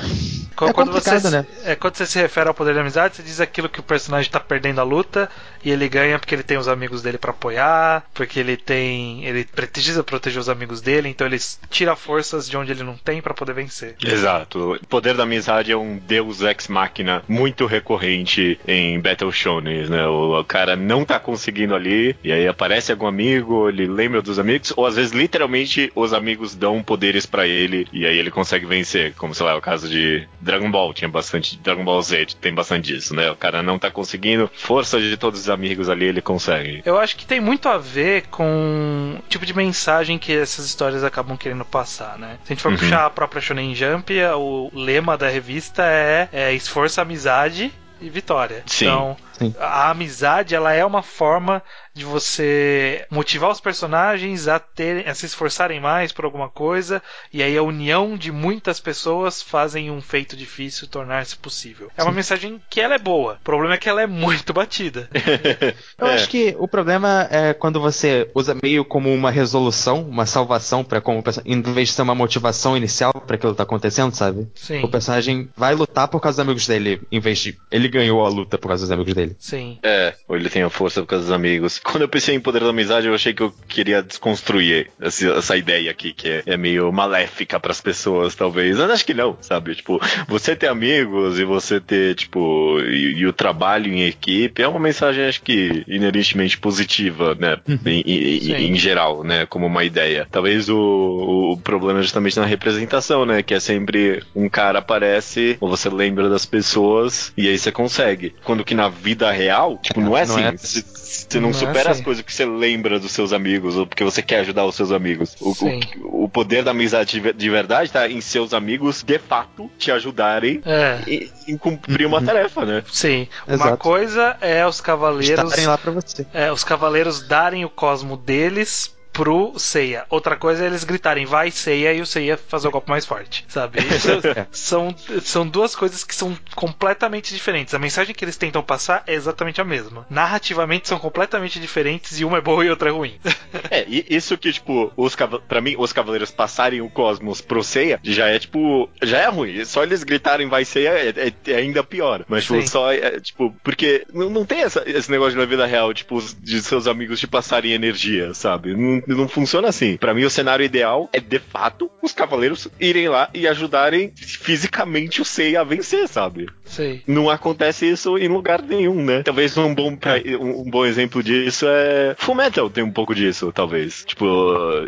[0.56, 1.46] Quando, é quando você, né?
[1.64, 4.32] É, quando você se refere ao poder da amizade, você diz aquilo que o personagem
[4.32, 5.30] tá perdendo a luta
[5.64, 9.26] e ele ganha porque ele tem os amigos dele para apoiar, porque ele tem.
[9.26, 11.38] Ele precisa proteger os amigos dele, então ele
[11.70, 13.96] tira forças de onde ele não tem para poder vencer.
[14.04, 14.74] Exato.
[14.74, 20.08] O poder da amizade é um deus ex-máquina muito recorrente em Battle Shonen, né?
[20.08, 24.74] O cara não tá conseguindo ali, e aí aparece algum amigo, ele lembra dos amigos,
[24.76, 29.14] ou às vezes literalmente os amigos dão poderes para ele, e aí ele consegue vencer,
[29.16, 32.54] como sei lá, é o caso de Dragon Ball, tinha bastante, Dragon Ball Z tem
[32.54, 33.32] bastante disso, né?
[33.32, 36.84] O cara não tá conseguindo, força de todos os amigos ali, ele consegue.
[36.86, 41.04] Eu acho que tem muito a ver com o tipo de mensagem que essas histórias
[41.04, 42.38] acabam querendo passar, né?
[42.44, 42.78] Se a gente for uhum.
[42.78, 48.62] puxar a própria Shonen Jump, o lema da revista é, é esforço, amizade e vitória.
[48.68, 48.86] Sim.
[48.86, 49.54] Então, Sim.
[49.60, 51.62] a amizade ela é uma forma
[51.94, 57.42] de você motivar os personagens a, terem, a se esforçarem mais por alguma coisa, e
[57.42, 61.90] aí a união de muitas pessoas fazem um feito difícil tornar-se possível.
[61.96, 65.10] É uma mensagem que ela é boa, o problema é que ela é muito batida.
[65.98, 66.16] Eu é.
[66.16, 71.00] acho que o problema é quando você usa meio como uma resolução, uma salvação para
[71.00, 74.48] como em vez de ser uma motivação inicial para aquilo que tá acontecendo, sabe?
[74.54, 74.84] Sim.
[74.84, 78.30] O personagem vai lutar por causa dos amigos dele, em vez de ele ganhou a
[78.30, 79.25] luta por causa dos amigos dele.
[79.40, 79.80] Sim.
[79.82, 82.60] É, ou ele tem a força por causa dos amigos quando eu pensei em poder
[82.62, 86.58] da amizade, eu achei que eu queria desconstruir essa, essa ideia aqui, que é, é
[86.58, 88.78] meio maléfica para as pessoas, talvez.
[88.78, 89.76] Mas acho que não, sabe?
[89.76, 94.68] Tipo, você ter amigos e você ter, tipo, e, e o trabalho em equipe é
[94.68, 97.58] uma mensagem, acho que, inerentemente positiva, né?
[97.68, 97.80] Uhum.
[97.86, 99.46] em, em, em, geral, né?
[99.46, 100.28] Como uma ideia.
[100.30, 103.42] Talvez o, o problema é justamente na representação, né?
[103.42, 108.36] Que é sempre um cara aparece, ou você lembra das pessoas, e aí você consegue.
[108.44, 110.44] Quando que na vida real, tipo, não é não assim.
[110.44, 110.86] É...
[111.16, 112.00] Você não, não supera é assim.
[112.00, 114.92] as coisas que você lembra dos seus amigos, ou porque você quer ajudar os seus
[114.92, 115.36] amigos.
[115.40, 119.92] O, o, o, poder da amizade de verdade tá em seus amigos, de fato, te
[119.92, 121.00] ajudarem é.
[121.08, 122.26] em, em, cumprir uma uhum.
[122.26, 122.84] tarefa, né?
[122.92, 123.28] Sim.
[123.48, 123.70] Exato.
[123.70, 125.44] Uma coisa é os cavaleiros.
[125.44, 126.26] Estarem lá pra você.
[126.34, 130.06] É, os cavaleiros darem o cosmo deles pro Seiya.
[130.10, 133.46] Outra coisa é eles gritarem vai Seiya e o Seiya fazer o golpe mais forte,
[133.48, 133.80] sabe?
[134.52, 137.74] são, são duas coisas que são completamente diferentes.
[137.74, 140.06] A mensagem que eles tentam passar é exatamente a mesma.
[140.10, 143.18] Narrativamente são completamente diferentes e uma é boa e outra é ruim.
[143.72, 145.16] é, e isso que, tipo, os
[145.48, 149.64] para mim, os cavaleiros passarem o cosmos pro Seiya já é, tipo, já é ruim.
[149.64, 152.26] Só eles gritarem vai Seiya é, é, é ainda pior.
[152.28, 155.94] Mas, tipo, só, é, tipo, porque não, não tem essa, esse negócio na vida real,
[155.94, 158.76] tipo, de seus amigos te passarem energia, sabe?
[158.76, 159.98] Não não funciona assim.
[159.98, 165.22] Para mim, o cenário ideal é, de fato, os cavaleiros irem lá e ajudarem fisicamente
[165.22, 166.48] o Sei a vencer, sabe?
[166.64, 167.04] Sei.
[167.08, 169.24] Não acontece isso em lugar nenhum, né?
[169.24, 169.98] Talvez um bom,
[170.40, 174.04] um, um, bom exemplo disso é Fullmetal tem um pouco disso, talvez.
[174.06, 174.26] Tipo,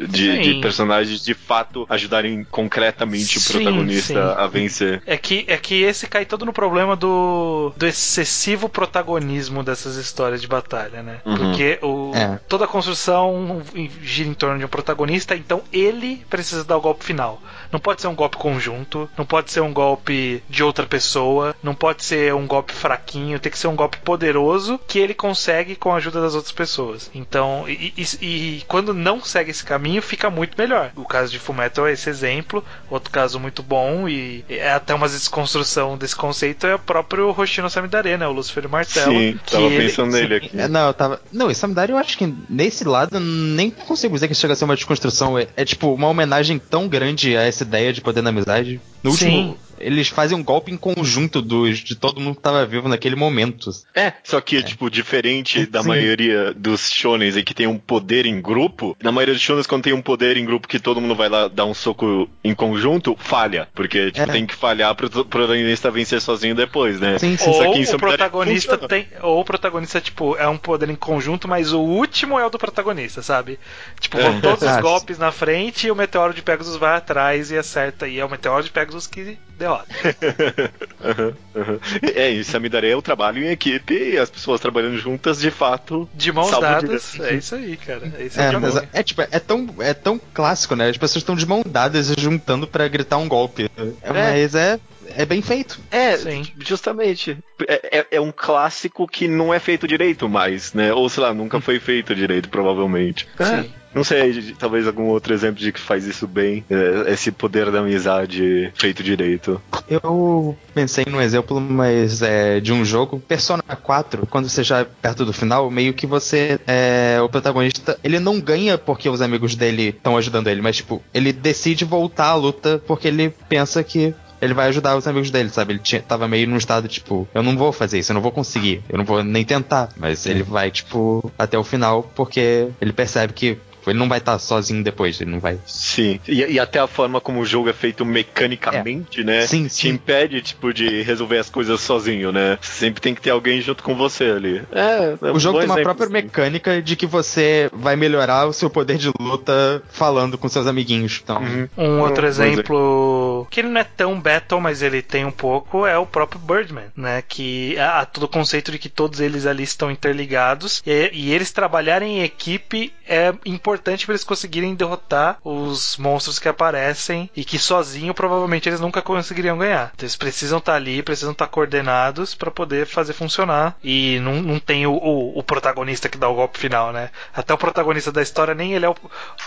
[0.08, 4.42] de, de personagens de fato ajudarem concretamente sim, o protagonista sim.
[4.42, 5.02] a vencer.
[5.06, 10.42] É que, é que esse cai todo no problema do, do excessivo protagonismo dessas histórias
[10.42, 11.20] de batalha, né?
[11.26, 11.38] Uhum.
[11.38, 12.40] Porque o, é.
[12.48, 13.62] toda a construção
[14.08, 17.42] gira em torno de um protagonista, então ele precisa dar o golpe final.
[17.72, 21.76] Não pode ser um golpe conjunto, não pode ser um golpe de outra pessoa, não
[21.76, 25.92] pode ser um golpe fraquinho, tem que ser um golpe poderoso que ele consegue com
[25.92, 27.12] a ajuda das outras pessoas.
[27.14, 30.92] Então, e, e, e quando não segue esse caminho, fica muito melhor.
[30.96, 35.10] O caso de Fullmetal é esse exemplo, outro caso muito bom e é até uma
[35.10, 38.28] desconstrução desse conceito é o próprio Hoshino Samidare, né?
[38.28, 39.12] O Lucifer e Martelo.
[39.12, 40.52] Sim, tava ele, pensando nele aqui.
[40.58, 41.22] É, não, eu tava.
[41.32, 44.66] Não, esse Samidare eu acho que nesse lado nem consigo dizer que chega a ser
[44.66, 45.38] uma desconstrução.
[45.38, 48.80] É, é tipo uma homenagem tão grande a essa ideia de poder na amizade.
[49.04, 52.66] No último, Sim eles fazem um golpe em conjunto dos, de todo mundo que tava
[52.66, 53.70] vivo naquele momento.
[53.96, 54.62] É, só que, é.
[54.62, 55.90] tipo, diferente da Sim.
[55.90, 59.84] maioria dos shonens em que tem um poder em grupo, na maioria dos shonens, quando
[59.84, 63.16] tem um poder em grupo que todo mundo vai lá dar um soco em conjunto,
[63.20, 63.68] falha.
[63.74, 64.34] Porque, tipo, é.
[64.34, 67.18] tem que falhar pro protagonista vencer sozinho depois, né?
[67.18, 67.50] Sim, sim.
[67.50, 69.08] Ou o protagonista tem.
[69.22, 72.58] Ou o protagonista, tipo, é um poder em conjunto, mas o último é o do
[72.58, 73.60] protagonista, sabe?
[74.00, 74.42] Tipo, vão é.
[74.42, 78.08] todos os golpes na frente e o meteoro de Pegasus vai atrás e acerta.
[78.08, 79.88] E é o meteoro de Pegasus que derrota.
[81.04, 81.80] uhum, uhum.
[82.16, 85.52] É, isso a Midare é o trabalho em equipe e as pessoas trabalhando juntas de
[85.52, 86.08] fato.
[86.14, 87.20] De mãos dadas.
[87.20, 88.12] É isso aí, cara.
[88.18, 90.90] É, isso é, é, é, tipo, é tão, é tão clássico, né?
[90.90, 93.70] As pessoas estão de mão dadas juntando para gritar um golpe.
[94.02, 94.12] É.
[94.12, 94.80] Mas é
[95.16, 95.80] é bem feito.
[95.92, 96.44] É, Sim.
[96.60, 97.38] justamente.
[97.68, 100.94] É, é, é, um clássico que não é feito direito mais, né?
[100.94, 103.28] Ou sei lá, nunca foi feito direito, provavelmente.
[103.40, 103.72] Sim.
[103.98, 107.80] Não sei, talvez algum outro exemplo de que faz isso bem, é, esse poder da
[107.80, 109.60] amizade feito direito.
[109.90, 114.84] Eu pensei num exemplo, mas é de um jogo, Persona 4, quando você já é
[114.84, 119.56] perto do final, meio que você é o protagonista, ele não ganha porque os amigos
[119.56, 124.14] dele estão ajudando ele, mas tipo, ele decide voltar à luta porque ele pensa que
[124.42, 125.74] ele vai ajudar os amigos dele, sabe?
[125.74, 128.32] Ele tinha, tava meio num estado tipo, eu não vou fazer isso, eu não vou
[128.32, 129.90] conseguir, eu não vou nem tentar.
[129.98, 134.18] Mas ele vai, tipo, até o final porque ele percebe que Tipo, ele não vai
[134.18, 135.58] estar tá sozinho depois, ele não vai.
[135.66, 136.20] Sim.
[136.28, 139.24] E, e, até a forma como o jogo é feito mecanicamente, é.
[139.24, 139.42] né?
[139.48, 139.88] Sim, sim.
[139.88, 142.58] Te impede, tipo, de resolver as coisas sozinho, né?
[142.62, 144.62] Sempre tem que ter alguém junto com você ali.
[144.72, 148.70] É, é o jogo tem uma própria mecânica de que você vai melhorar o seu
[148.70, 151.22] poder de luta falando com seus amiguinhos.
[151.24, 151.42] Então.
[151.42, 151.70] Uhum.
[151.78, 155.86] Um outro um, exemplo que ele não é tão battle, mas ele tem um pouco,
[155.86, 157.24] é o próprio Birdman, né?
[157.26, 161.52] Que há todo o conceito de que todos eles ali estão interligados e, e eles
[161.52, 167.46] trabalharem em equipe é importante importante para eles conseguirem derrotar os monstros que aparecem e
[167.46, 169.92] que sozinho provavelmente eles nunca conseguiriam ganhar.
[169.94, 173.78] Então, eles precisam estar tá ali, precisam estar tá coordenados para poder fazer funcionar.
[173.84, 177.12] E não, não tem o, o, o, protagonista que dá o golpe final, né?
[177.34, 178.96] Até o protagonista da história, nem ele é o.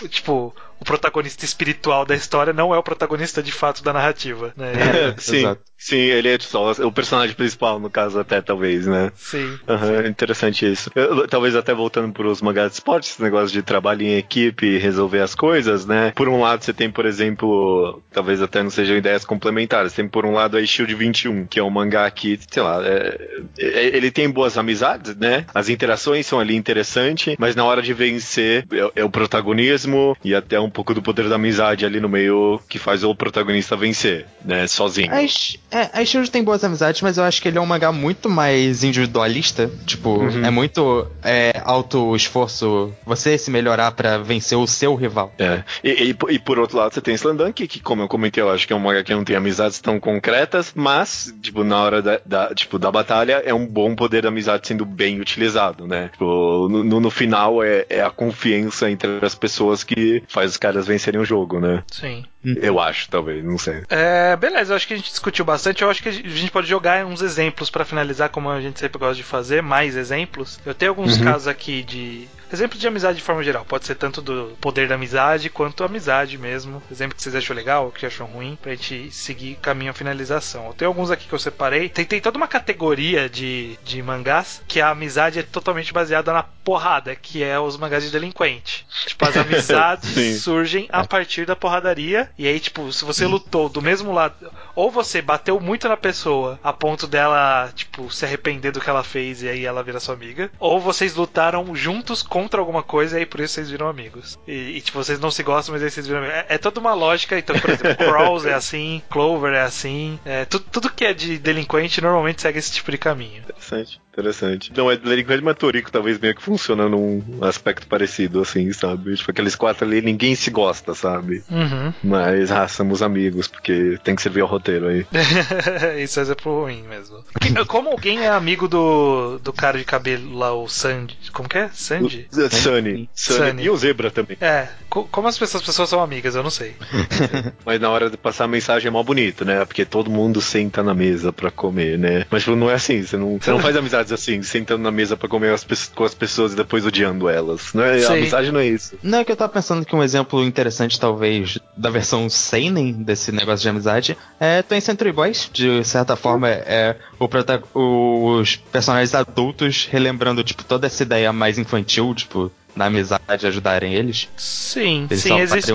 [0.07, 4.71] Tipo, o protagonista espiritual da história não é o protagonista de fato da narrativa, né?
[4.73, 5.43] É, sim,
[5.77, 9.11] sim, ele é só o personagem principal, no caso, até talvez, né?
[9.15, 9.59] Sim.
[9.67, 10.09] Uhum, sim.
[10.09, 10.89] Interessante isso.
[10.95, 14.65] Eu, talvez até voltando para os mangás de esporte, esse negócio de trabalho em equipe
[14.65, 16.13] e resolver as coisas, né?
[16.15, 19.93] Por um lado, você tem, por exemplo, talvez até não sejam ideias complementares.
[19.93, 23.19] Tem, por um lado, a Shield 21, que é um mangá que, sei lá, é,
[23.59, 25.45] é, ele tem boas amizades, né?
[25.53, 30.33] As interações são ali interessantes, mas na hora de vencer é, é o protagonismo e
[30.33, 34.25] até um pouco do poder da amizade ali no meio que faz o protagonista vencer,
[34.43, 34.67] né?
[34.67, 35.11] Sozinho.
[35.11, 37.91] A, é, a Shield tem boas amizades, mas eu acho que ele é um mangá
[37.91, 39.69] muito mais individualista.
[39.85, 40.45] Tipo, uhum.
[40.45, 45.33] é muito é, alto esforço você se melhorar para vencer o seu rival.
[45.37, 45.63] É.
[45.83, 48.65] E, e, e, por outro lado, você tem Slandunk, que, como eu comentei, eu acho
[48.65, 52.21] que é um mangá que não tem amizades tão concretas, mas, tipo, na hora da,
[52.25, 56.09] da tipo, da batalha, é um bom poder da amizade sendo bem utilizado, né?
[56.11, 61.19] Tipo, no, no final é, é a confiança entre as pessoas que faz caras vencerem
[61.19, 61.83] o jogo, né?
[61.91, 62.23] Sim.
[62.43, 63.83] Eu acho, talvez, não sei.
[63.89, 65.81] É, beleza, eu acho que a gente discutiu bastante.
[65.81, 68.99] Eu acho que a gente pode jogar uns exemplos para finalizar, como a gente sempre
[68.99, 70.59] gosta de fazer, mais exemplos.
[70.63, 71.23] Eu tenho alguns uhum.
[71.23, 73.65] casos aqui de Exemplo de amizade de forma geral.
[73.65, 76.81] Pode ser tanto do poder da amizade quanto amizade mesmo.
[76.91, 80.67] Exemplo que vocês acham legal ou que acham ruim, pra gente seguir caminho à finalização.
[80.67, 81.89] Eu tenho alguns aqui que eu separei.
[81.89, 86.43] Tem, tem toda uma categoria de, de mangás que a amizade é totalmente baseada na
[86.43, 88.85] porrada, que é os mangás de delinquente.
[89.05, 92.29] Tipo, as amizades surgem a partir da porradaria.
[92.37, 96.59] E aí, tipo, se você lutou do mesmo lado, ou você bateu muito na pessoa
[96.63, 100.15] a ponto dela, tipo, se arrepender do que ela fez e aí ela vira sua
[100.15, 104.39] amiga, ou vocês lutaram juntos contra alguma coisa e aí por isso vocês viram amigos.
[104.47, 106.35] E, e tipo, vocês não se gostam, mas aí vocês viram amigos.
[106.35, 107.37] É, é toda uma lógica.
[107.37, 110.19] Então, por exemplo, Crawls é assim, Clover é assim.
[110.25, 113.43] É, tudo, tudo que é de delinquente normalmente segue esse tipo de caminho.
[113.43, 114.01] Interessante.
[114.11, 114.73] Interessante.
[114.75, 119.15] Não, é Delinquente Matorico talvez meio que funciona num aspecto parecido, assim, sabe?
[119.15, 121.43] Tipo, aqueles quatro ali, ninguém se gosta, sabe?
[121.49, 121.93] Uhum.
[122.03, 125.05] Mas, ah, somos amigos, porque tem que servir ao roteiro aí.
[126.03, 127.23] Isso é exemplo ruim mesmo.
[127.67, 131.17] Como alguém é amigo do, do cara de cabelo lá, o Sandy?
[131.31, 131.69] Como que é?
[131.69, 132.27] Sandy?
[132.31, 132.51] O, Sunny.
[132.51, 133.09] Sunny.
[133.13, 133.63] Sunny.
[133.63, 134.37] E o Zebra também.
[134.41, 134.67] É.
[134.89, 136.75] Como as pessoas, as pessoas são amigas, eu não sei.
[137.65, 139.63] Mas na hora de passar a mensagem é mó bonito, né?
[139.63, 142.25] Porque todo mundo senta na mesa pra comer, né?
[142.29, 144.91] Mas tipo, não é assim, você não, você não faz amizade amizades assim, sentando na
[144.91, 147.73] mesa para comer as, com as pessoas e depois odiando elas.
[147.73, 148.97] Não é, a amizade não é isso.
[149.01, 153.31] Não, é que eu tava pensando que um exemplo interessante, talvez, da versão seinen desse
[153.31, 155.49] negócio de amizade é Twin Century Boys.
[155.51, 162.13] De certa forma, é o, os personagens adultos relembrando, tipo, toda essa ideia mais infantil,
[162.15, 164.29] tipo, na amizade ajudarem eles?
[164.37, 165.71] Sim, eles sim, existe,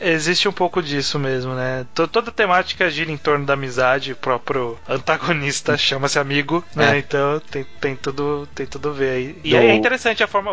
[0.00, 1.86] existe um pouco disso mesmo, né?
[1.94, 6.96] Toda a temática gira em torno da amizade, o próprio antagonista chama-se amigo, né?
[6.96, 6.98] É.
[6.98, 9.38] Então tem, tem, tudo, tem tudo a ver aí.
[9.44, 9.56] E Do...
[9.56, 10.50] é interessante a forma,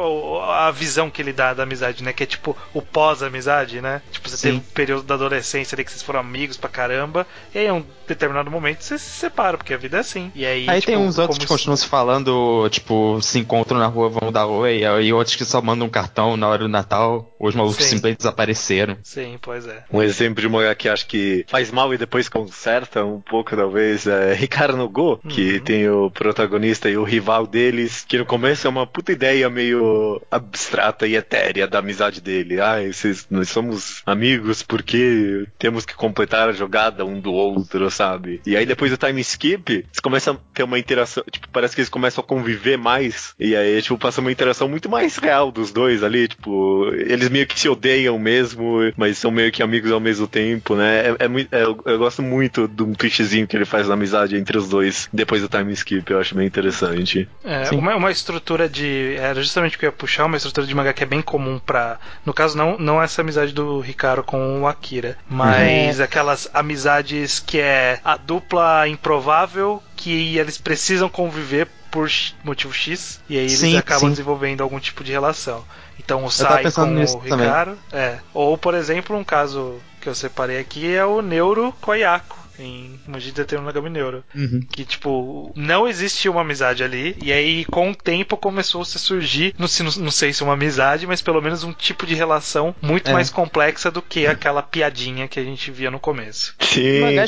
[0.53, 2.13] a visão que ele dá da amizade, né?
[2.13, 4.01] Que é tipo o pós-amizade, né?
[4.11, 4.43] Tipo, você sim.
[4.43, 7.71] teve um período da adolescência ali que vocês foram amigos pra caramba, e aí em
[7.71, 10.31] um determinado momento você se separa, porque a vida é assim.
[10.35, 13.87] E aí, aí tipo, tem uns outros que continuam se falando, tipo, se encontram na
[13.87, 17.33] rua, vão dar oi, e outros que só mandam um cartão na hora do Natal,
[17.39, 17.95] os malucos Sim.
[17.95, 18.97] simplesmente desapareceram.
[19.03, 19.83] Sim, pois é.
[19.91, 24.05] Um exemplo de uma que acho que faz mal e depois conserta um pouco, talvez,
[24.07, 25.63] é Ricardo no Go, que uhum.
[25.63, 30.21] tem o protagonista e o rival deles, que no começo é uma puta ideia meio
[30.29, 32.61] abstrata e etérea da amizade dele.
[32.61, 38.41] Ah, esses, nós somos amigos porque temos que completar a jogada um do outro, sabe?
[38.45, 41.81] E aí depois do time skip, eles começam a ter uma interação, tipo, parece que
[41.81, 45.70] eles começam a conviver mais, e aí, tipo, passa uma interação muito mais real dos
[45.71, 49.99] dois ali, tipo, eles meio que se odeiam mesmo, mas são meio que amigos ao
[49.99, 51.09] mesmo tempo, né?
[51.09, 53.93] É, é muito, é, eu, eu, gosto muito de um twistzinho que ele faz na
[53.93, 57.27] amizade entre os dois depois do time skip, eu acho bem interessante.
[57.43, 59.15] É, uma, uma estrutura de.
[59.15, 61.59] Era justamente o que eu ia puxar, uma estrutura de mangá que é bem comum
[61.59, 61.99] pra.
[62.25, 66.05] No caso, não, não essa amizade do Ricardo com o Akira, mas uhum.
[66.05, 72.09] aquelas amizades que é a dupla improvável que eles precisam conviver por
[72.43, 74.09] motivo X, e aí eles sim, acabam sim.
[74.11, 75.63] desenvolvendo algum tipo de relação.
[75.99, 77.77] Então o Sai com o Ricardo.
[77.91, 78.17] É.
[78.33, 83.45] Ou, por exemplo, um caso que eu separei aqui é o Neuro Koyako em Mugida
[83.45, 84.23] tem um Nagami Neuro.
[84.35, 84.61] Uhum.
[84.71, 87.15] Que, tipo, não existia uma amizade ali.
[87.21, 89.67] E aí, com o tempo, começou a surgir, não,
[90.03, 93.13] não sei se uma amizade, mas pelo menos um tipo de relação muito é.
[93.13, 96.55] mais complexa do que aquela piadinha que a gente via no começo.
[96.59, 97.25] Sim, mangá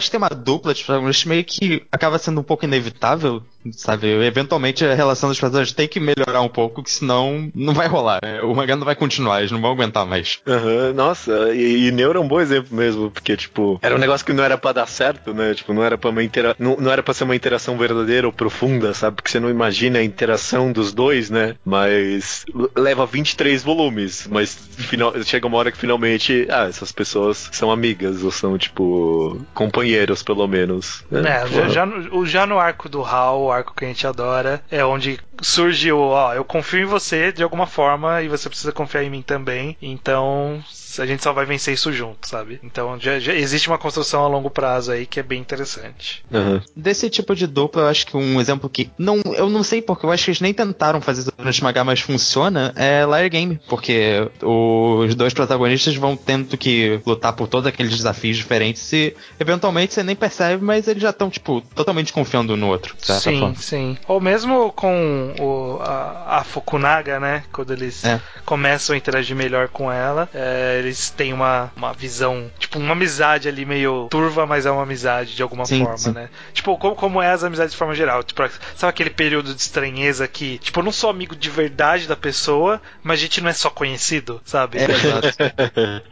[0.00, 4.08] que, que tem uma dupla de protagonistas meio que acaba sendo um pouco inevitável, sabe?
[4.24, 8.20] Eventualmente a relação dos personagens tem que melhorar um pouco, que senão não vai rolar.
[8.22, 8.42] Né?
[8.42, 10.40] O mangá não vai continuar, eles não vão aguentar mais.
[10.46, 14.11] Uhum, nossa, e, e Neuro é um bom exemplo mesmo, porque, tipo, era um negócio
[14.12, 15.54] negócio que não era para dar certo, né?
[15.54, 16.54] Tipo, não era para uma intera...
[16.58, 19.16] não, não era para ser uma interação verdadeira ou profunda, sabe?
[19.16, 21.56] Porque você não imagina a interação dos dois, né?
[21.64, 22.44] Mas
[22.76, 25.12] leva 23 volumes, mas final...
[25.24, 30.46] chega uma hora que finalmente, ah, essas pessoas são amigas ou são tipo companheiros pelo
[30.46, 31.04] menos.
[31.10, 31.22] Né?
[31.28, 34.62] É, já, já, no, já no arco do Hal, o arco que a gente adora,
[34.70, 39.04] é onde surgiu, ó, eu confio em você de alguma forma e você precisa confiar
[39.04, 39.76] em mim também.
[39.80, 40.62] Então,
[41.00, 42.60] a gente só vai vencer isso junto, sabe?
[42.62, 46.24] Então já, já existe uma construção a longo prazo aí que é bem interessante.
[46.30, 46.60] Uhum.
[46.76, 48.90] Desse tipo de dupla, eu acho que um exemplo que.
[48.98, 51.84] Não, eu não sei porque, eu acho que eles nem tentaram fazer isso durante Magar,
[51.84, 53.60] mas funciona, é Liar Game.
[53.68, 59.94] Porque os dois protagonistas vão tendo que lutar por todos aqueles desafios diferentes e eventualmente
[59.94, 62.94] você nem percebe, mas eles já estão, tipo, totalmente confiando no outro.
[62.98, 63.54] Sim, forma.
[63.56, 63.98] sim.
[64.08, 67.44] Ou mesmo com o, a, a Fukunaga, né?
[67.52, 68.20] Quando eles é.
[68.44, 70.28] começam a interagir melhor com ela.
[70.34, 74.82] É, eles têm uma, uma visão, tipo, uma amizade ali meio turva, mas é uma
[74.82, 76.12] amizade de alguma sim, forma, sim.
[76.12, 76.28] né?
[76.52, 78.22] Tipo, como, como é as amizades de forma geral.
[78.22, 78.42] Tipo,
[78.76, 82.80] sabe aquele período de estranheza que, tipo, eu não sou amigo de verdade da pessoa,
[83.02, 84.78] mas a gente não é só conhecido, sabe?
[84.78, 84.82] É,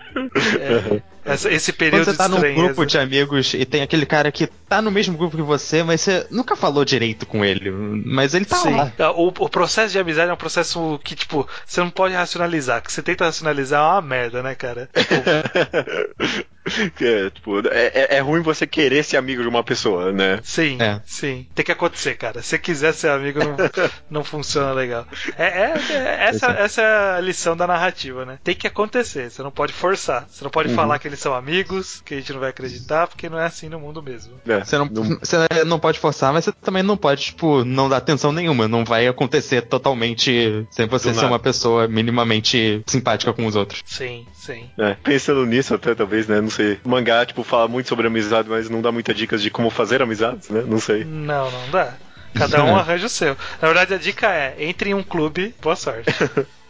[0.61, 4.33] é, essa, esse período Quando você tá num grupo de amigos e tem aquele cara
[4.33, 8.35] que tá no mesmo grupo que você, mas você nunca falou direito com ele, mas
[8.35, 8.75] ele tá Sim.
[8.75, 8.93] lá.
[8.99, 12.83] É, o, o processo de amizade é um processo que, tipo, você não pode racionalizar.
[12.83, 14.89] Que você tenta racionalizar é uma merda, né, cara?
[14.95, 15.15] Tipo,
[17.01, 20.41] é, tipo, é, é, é ruim você querer ser amigo de uma pessoa, né?
[20.43, 21.01] Sim, é.
[21.05, 21.47] sim.
[21.55, 22.43] Tem que acontecer, cara.
[22.43, 23.57] Se quiser ser amigo, não,
[24.11, 25.07] não funciona legal.
[25.37, 28.39] É, é, é essa, essa é a lição da narrativa, né?
[28.43, 29.31] Tem que acontecer.
[29.31, 30.27] Você não pode forçar.
[30.29, 30.75] Você não pode uhum.
[30.75, 33.69] falar que eles são amigos, que a gente não vai acreditar, porque não é assim
[33.69, 34.35] no mundo mesmo.
[34.47, 35.19] É, você, não, não...
[35.19, 38.69] você não pode forçar, mas você também não pode, tipo, não dar atenção nenhuma.
[38.69, 43.83] Não vai acontecer totalmente sem você ser uma pessoa minimamente simpática com os outros.
[43.85, 44.69] Sim, sim.
[44.79, 46.41] É, pensando nisso até, talvez, né?
[46.41, 46.60] Não sei.
[46.85, 50.03] O mangá, tipo, fala muito sobre amizade, mas não dá muitas dicas de como fazer
[50.03, 50.63] amizades, né?
[50.67, 51.05] Não sei.
[51.05, 51.95] Não, não dá.
[52.35, 53.37] Cada um arranja o seu.
[53.61, 56.11] Na verdade, a dica é: entre em um clube, boa sorte.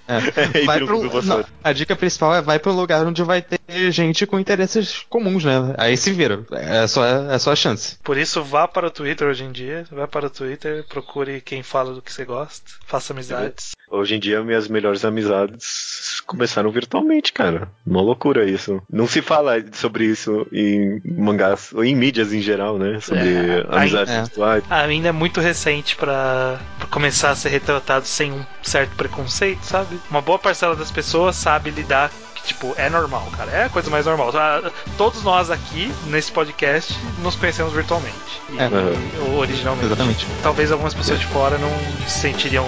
[0.08, 0.64] É.
[0.66, 3.59] vai pro, não, a dica principal é vai pro lugar onde vai ter
[3.90, 5.74] gente com interesses comuns, né?
[5.78, 6.44] Aí se vira.
[6.52, 7.96] É só, é só a chance.
[8.02, 9.84] Por isso, vá para o Twitter hoje em dia.
[9.90, 13.72] Vá para o Twitter, procure quem fala do que você gosta, faça amizades.
[13.90, 17.68] Hoje em dia, minhas melhores amizades começaram virtualmente, cara.
[17.84, 18.80] Uma loucura isso.
[18.88, 23.00] Não se fala sobre isso em mangás, ou em mídias em geral, né?
[23.00, 24.64] Sobre é, amizades ainda, virtuais.
[24.70, 26.60] Ainda é muito recente para
[26.90, 29.98] começar a ser retratado sem um certo preconceito, sabe?
[30.10, 32.10] Uma boa parcela das pessoas sabe lidar
[32.40, 33.50] que, tipo, é normal, cara.
[33.50, 34.30] É a coisa mais normal.
[34.34, 38.40] Ah, todos nós aqui, nesse podcast, nos conhecemos virtualmente.
[38.50, 38.66] E, é.
[38.68, 39.38] Uhum.
[39.38, 39.86] originalmente.
[39.86, 40.26] Exatamente.
[40.42, 41.70] Talvez algumas pessoas de fora não
[42.06, 42.66] se sentiriam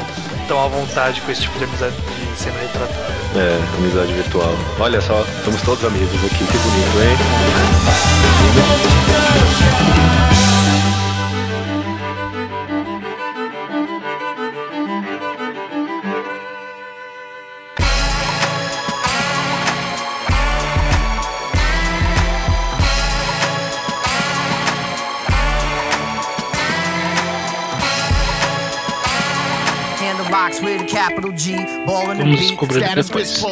[0.48, 1.94] tão à vontade com esse tipo de amizade
[2.36, 3.12] sendo retratada.
[3.36, 4.54] É, amizade virtual.
[4.78, 7.16] Olha só, somos todos amigos aqui, que bonito, hein?
[32.16, 33.44] Vamos descobrir depois.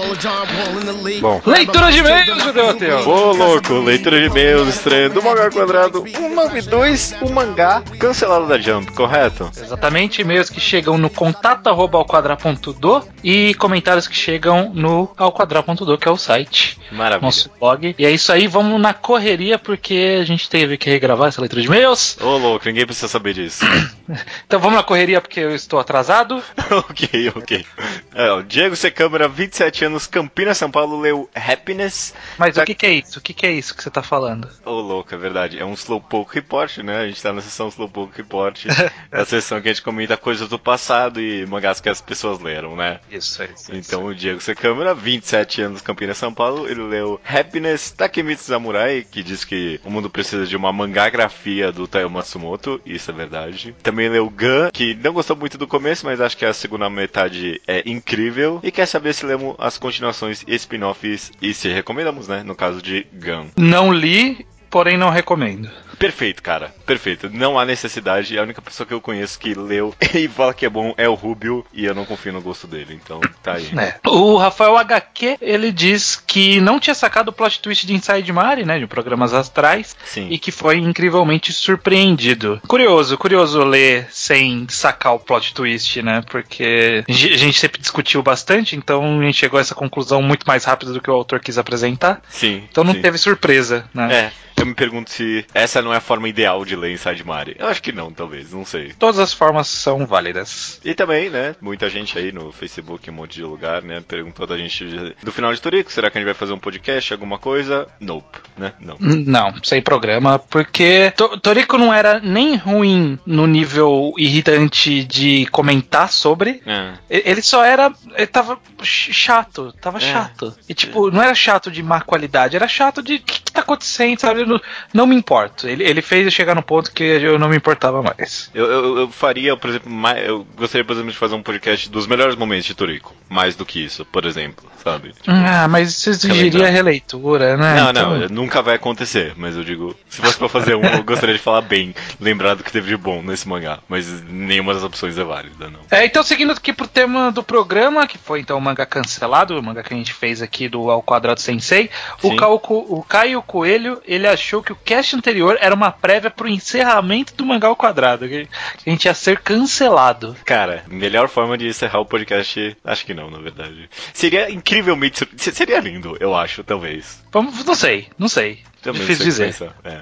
[1.21, 3.09] Bom, leitura de e-mails, Judeu Ateu.
[3.09, 8.93] Ô, louco, leitura de e-mails, estreia do Mangá Quadrado 192, o mangá cancelado da Jump,
[8.93, 9.51] correto?
[9.57, 15.31] Exatamente, e-mails que chegam no contato arroba ao quadra.do e comentários que chegam no ao
[15.31, 16.77] quadra.do, que é o site.
[16.91, 17.27] Maravilha.
[17.27, 17.95] Nosso blog.
[17.97, 21.63] E é isso aí, vamos na correria porque a gente teve que regravar essa leitura
[21.63, 22.17] de e-mails.
[22.21, 23.65] Ô, louco, ninguém precisa saber disso.
[24.45, 26.43] então vamos na correria porque eu estou atrasado.
[26.89, 27.67] ok, ok.
[28.15, 28.91] É, Diego C.
[28.91, 32.15] Câmara, 27 anos, Campinas, São Paulo, leu Happiness.
[32.39, 32.63] Mas tá...
[32.63, 33.19] o que, que, é isso?
[33.19, 34.47] O que, que, é isso que você tá falando?
[34.65, 35.59] Ô, oh, louco, é verdade.
[35.59, 36.99] É um Slowpoke Report, né?
[36.99, 38.67] A gente tá na sessão Slowpoke Report.
[39.13, 42.41] é a sessão que a gente comenta coisas do passado e mangás que as pessoas
[42.41, 43.01] leram, né?
[43.11, 43.75] Isso, é isso.
[43.75, 44.11] Então, isso.
[44.11, 44.55] o Diego C.
[44.55, 49.91] Câmara, 27 anos, Campinas, São Paulo, ele leu Happiness, Takemitsu Samurai, que diz que o
[49.91, 52.81] mundo precisa de uma mangagrafia do Taiyo Matsumoto.
[52.85, 53.75] Isso é verdade.
[53.83, 57.61] Também leu Gun, que não gostou muito do começo, mas acho que a segunda metade
[57.67, 58.61] é incrível.
[58.63, 62.43] E quer saber se lemos as continuações e spin-offs e se recomendamos, né?
[62.43, 63.49] No caso de Gun.
[63.57, 65.71] Não li, porém não recomendo.
[66.01, 66.75] Perfeito, cara.
[66.87, 67.29] Perfeito.
[67.31, 68.39] Não há necessidade.
[68.39, 71.13] A única pessoa que eu conheço que leu e fala que é bom é o
[71.13, 72.99] Rubio e eu não confio no gosto dele.
[73.05, 73.69] Então, tá aí.
[73.79, 73.97] É.
[74.09, 78.65] O Rafael HQ, ele diz que não tinha sacado o plot twist de Inside Mari,
[78.65, 78.79] né?
[78.79, 79.95] De programas astrais.
[80.07, 80.29] Sim.
[80.31, 82.63] E que foi incrivelmente surpreendido.
[82.67, 86.23] Curioso, curioso ler sem sacar o plot twist, né?
[86.31, 90.65] Porque a gente sempre discutiu bastante, então a gente chegou a essa conclusão muito mais
[90.65, 92.23] rápido do que o autor quis apresentar.
[92.31, 92.65] Sim.
[92.71, 93.03] Então não sim.
[93.03, 94.15] teve surpresa, né?
[94.15, 94.51] É.
[94.61, 97.57] Eu me pergunto se essa não é a forma ideal de ler Inside Mari.
[97.59, 98.93] Eu acho que não, talvez, não sei.
[98.99, 100.81] Todas as formas são válidas.
[100.85, 104.57] E também, né, muita gente aí no Facebook, um monte de lugar, né, perguntou da
[104.57, 104.85] gente
[105.23, 107.87] do final de Torico, será que a gente vai fazer um podcast, alguma coisa?
[107.99, 108.73] Nope, né?
[108.81, 108.97] Não.
[109.01, 111.13] Não, sem programa, porque
[111.43, 116.63] Torico não era nem ruim no nível irritante de comentar sobre.
[116.67, 116.95] É.
[117.09, 117.93] Ele só era.
[118.15, 120.01] Ele tava chato, tava é.
[120.01, 120.55] chato.
[120.69, 123.61] E tipo, não era chato de má qualidade, era chato de o que, que tá
[123.61, 124.45] acontecendo, sabe?
[124.45, 124.61] não,
[124.93, 125.69] não me importo.
[125.69, 128.51] Ele, ele fez eu chegar no ponto que eu não me importava mais.
[128.55, 131.89] Eu, eu, eu faria, por exemplo, mais, eu gostaria, por exemplo, de fazer um podcast
[131.91, 133.15] dos melhores momentos de Torico.
[133.29, 135.13] Mais do que isso, por exemplo, sabe?
[135.13, 137.75] Tipo, ah, mas isso exigiria releitura, né?
[137.75, 138.19] Não, então...
[138.19, 139.35] não, nunca vai acontecer.
[139.37, 142.65] Mas eu digo, se fosse pra fazer um, eu gostaria de falar bem, lembrar do
[142.65, 143.79] que teve de bom nesse mangá.
[143.89, 145.81] Mas nenhuma das opções é válida, não.
[145.91, 149.63] É, então seguindo aqui pro tema do programa, que foi então o mangá cancelado, o
[149.63, 151.91] mangá que a gente fez aqui do Ao Quadrado Sensei,
[152.23, 157.35] o, o Caio Coelho, ele achou que o cast anterior era uma prévia pro encerramento
[157.35, 158.49] do Mangá ao Quadrado, que
[158.87, 160.37] a gente ia ser cancelado.
[160.45, 163.89] Cara, melhor forma de encerrar o podcast, acho que não, na verdade.
[164.13, 165.27] Seria incrivelmente.
[165.37, 167.23] Seria lindo, eu acho, talvez.
[167.33, 168.63] Vamos, não sei, não sei.
[168.83, 169.73] Também Difícil dizer.
[169.85, 170.01] É.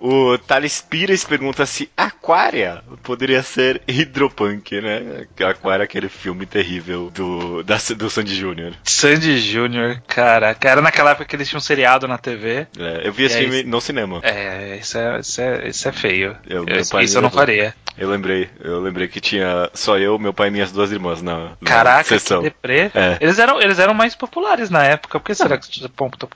[0.00, 5.26] O Thales Pires pergunta se Aquaria poderia ser Hidropunk, né?
[5.48, 8.74] Aquaria é aquele filme terrível do, da, do Sandy Júnior.
[8.84, 10.56] Sandy Júnior, cara.
[10.60, 12.66] Era naquela época que eles tinham um seriado na TV.
[12.78, 14.20] É, eu vi esse filme no cinema.
[14.22, 16.36] É, isso é, isso é, isso é feio.
[16.46, 17.74] Eu, eu, isso eu não faria.
[17.98, 21.50] Eu lembrei, eu lembrei que tinha só eu, meu pai e minhas duas irmãs na,
[21.60, 22.40] na Caraca, sessão.
[22.40, 22.90] deprê.
[22.94, 23.18] É.
[23.20, 25.20] Eles, eram, eles eram mais populares na época.
[25.20, 25.68] Por que será que,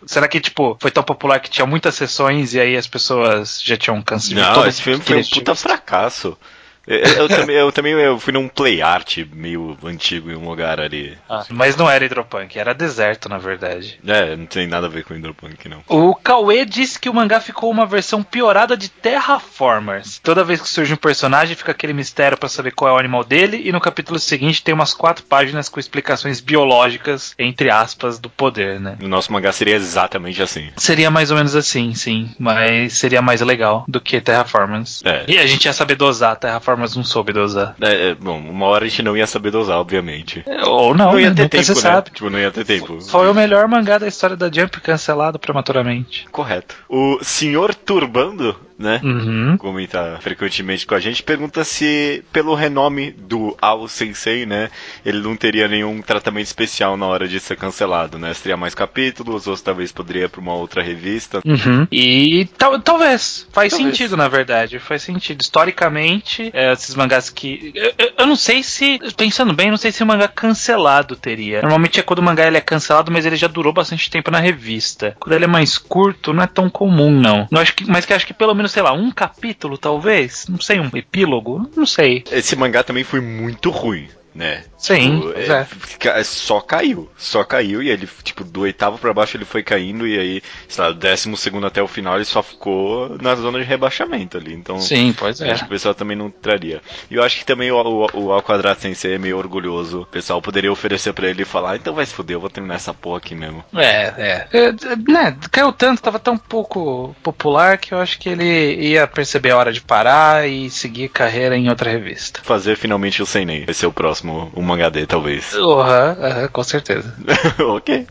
[0.07, 3.77] será que, tipo, foi tão popular que tinha muitas sessões e aí as pessoas já
[3.77, 4.61] tinham cancelado?
[4.61, 6.39] Não, esse filme foi um puta fracasso.
[6.87, 10.81] Eu, eu, também, eu também eu fui num play art meio antigo em um lugar
[10.81, 11.17] ali.
[11.29, 13.99] Ah, mas não era hidropunk, era deserto, na verdade.
[14.07, 15.83] É, não tem nada a ver com hidropunk, não.
[15.89, 20.21] O Cauê disse que o mangá ficou uma versão piorada de Terraformers.
[20.23, 23.25] Toda vez que surge um personagem, fica aquele mistério para saber qual é o animal
[23.25, 28.29] dele, e no capítulo seguinte tem umas quatro páginas com explicações biológicas, entre aspas, do
[28.29, 28.97] poder, né?
[29.03, 30.71] O nosso mangá seria exatamente assim.
[30.77, 32.35] Seria mais ou menos assim, sim.
[32.39, 35.03] Mas seria mais legal do que Terraformers.
[35.05, 35.25] É.
[35.29, 37.75] E a gente ia saber dosar Terraformers mas não soube dosar.
[37.81, 40.43] É, é, bom, uma hora a gente não ia saber dosar, obviamente.
[40.47, 41.35] É, ou não, não ia né?
[41.37, 41.75] ter tempo, né?
[41.75, 42.11] Sabe.
[42.11, 43.01] Tipo, não ia ter tempo.
[43.01, 46.27] Foi o melhor mangá da história da Jump cancelado prematuramente.
[46.31, 46.77] Correto.
[46.89, 49.01] O Senhor Turbando né?
[49.03, 49.57] Uhum.
[49.57, 54.71] Comenta frequentemente com a gente, pergunta se pelo renome do Ao Sensei, né,
[55.05, 58.35] ele não teria nenhum tratamento especial na hora de ser cancelado, né?
[58.35, 61.41] Seria mais capítulos, ou talvez poderia para uma outra revista.
[61.45, 61.87] Uhum.
[61.91, 63.97] E tal, talvez faz talvez.
[63.97, 65.41] sentido, na verdade, faz sentido.
[65.41, 69.93] Historicamente, é, esses mangás que eu, eu, eu, não sei se pensando bem, não sei
[69.93, 71.63] se o mangá cancelado teria.
[71.63, 74.41] Normalmente é quando o mangá ele é cancelado, mas ele já durou bastante tempo na
[74.41, 75.17] revista.
[75.21, 77.47] Quando ele é mais curto, não é tão comum, não.
[77.51, 80.47] Eu acho que, mas que acho que pelo menos menos, sei lá, um capítulo, talvez?
[80.49, 81.71] Não sei, um epílogo?
[81.77, 82.25] Não sei.
[82.33, 84.65] Esse mangá também foi muito ruim né?
[84.77, 86.25] Sim, tipo, é, é.
[86.25, 90.19] Só caiu, só caiu e ele, tipo, do oitavo para baixo ele foi caindo e
[90.19, 93.65] aí, sei lá, do décimo segundo até o final ele só ficou na zona de
[93.65, 94.53] rebaixamento ali.
[94.53, 95.51] Então, Sim, pois é.
[95.51, 96.83] Acho que o pessoal também não traria.
[97.11, 100.03] E eu acho que também o, o, o Ao Quadrado é meio orgulhoso.
[100.03, 102.51] O pessoal poderia oferecer para ele e falar, ah, então vai se fuder, eu vou
[102.51, 103.65] terminar essa porra aqui mesmo.
[103.75, 104.73] É, é, é.
[105.09, 109.57] Né, caiu tanto, tava tão pouco popular que eu acho que ele ia perceber a
[109.57, 112.41] hora de parar e seguir carreira em outra revista.
[112.43, 113.65] Fazer finalmente o Senei.
[113.65, 115.53] Vai ser o próximo, o mangá dele, talvez.
[115.55, 117.15] Uhum, uhum, com certeza.
[117.77, 118.07] ok.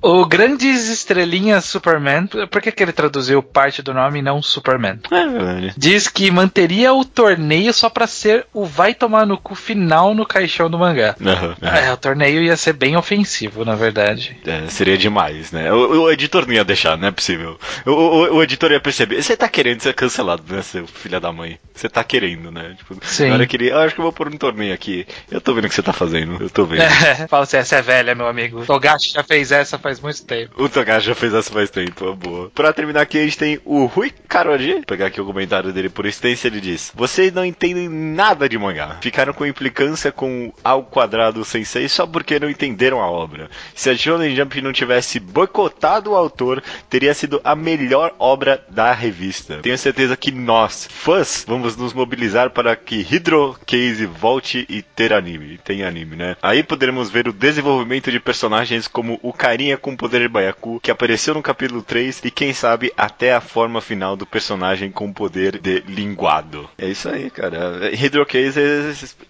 [0.00, 4.98] O Grandes Estrelinhas Superman, por que, que ele traduziu parte do nome e não Superman?
[5.10, 5.74] É verdade.
[5.76, 10.26] Diz que manteria o torneio só pra ser o vai tomar no cu final no
[10.26, 11.16] caixão do mangá.
[11.18, 14.36] Uhum, É, o torneio ia ser bem ofensivo, na verdade.
[14.46, 15.72] É, seria demais, né?
[15.72, 17.58] O, o, editor não ia deixar, não é possível.
[17.86, 19.22] O, o, o, editor ia perceber.
[19.22, 21.58] Você tá querendo ser cancelado, né, seu filho da mãe?
[21.74, 22.74] Você tá querendo, né?
[22.76, 23.28] Tipo, Sim.
[23.28, 25.06] Na hora que ele, ah, acho que eu vou pôr um torneio aqui.
[25.30, 26.82] Eu tô vendo o que você tá fazendo, eu tô vendo.
[26.82, 28.66] É, fala assim, essa é velha, meu amigo.
[28.66, 30.62] Togashi já fez essa faz muito tempo.
[30.62, 32.50] O Togashi já fez essa faz tempo, boa.
[32.50, 34.74] Pra terminar aqui, a gente tem o Rui Karoji.
[34.74, 38.58] Vou pegar aqui o comentário dele por extenso, ele diz: Vocês não entendem nada de
[38.58, 38.98] mangá.
[39.00, 43.48] Ficaram com implicância com ao quadrado sensei só porque não entenderam a obra.
[43.74, 48.92] Se a Shonen Jump não tivesse boicotado o autor, teria sido a melhor obra da
[48.92, 49.60] revista.
[49.62, 55.12] Tenho certeza que nós, fãs, vamos nos mobilizar para que Hydro Case volte e ter
[55.12, 55.58] anime.
[55.58, 56.36] Tem anime, né?
[56.42, 60.90] Aí poderemos ver o desenvolvimento de personagens como o carinha com poder de Baiacu, que
[60.90, 65.58] apareceu no capítulo 3, e quem sabe até a forma final do personagem com poder
[65.58, 66.68] de linguado.
[66.78, 67.90] É isso aí, cara.
[67.94, 68.60] Hydro Case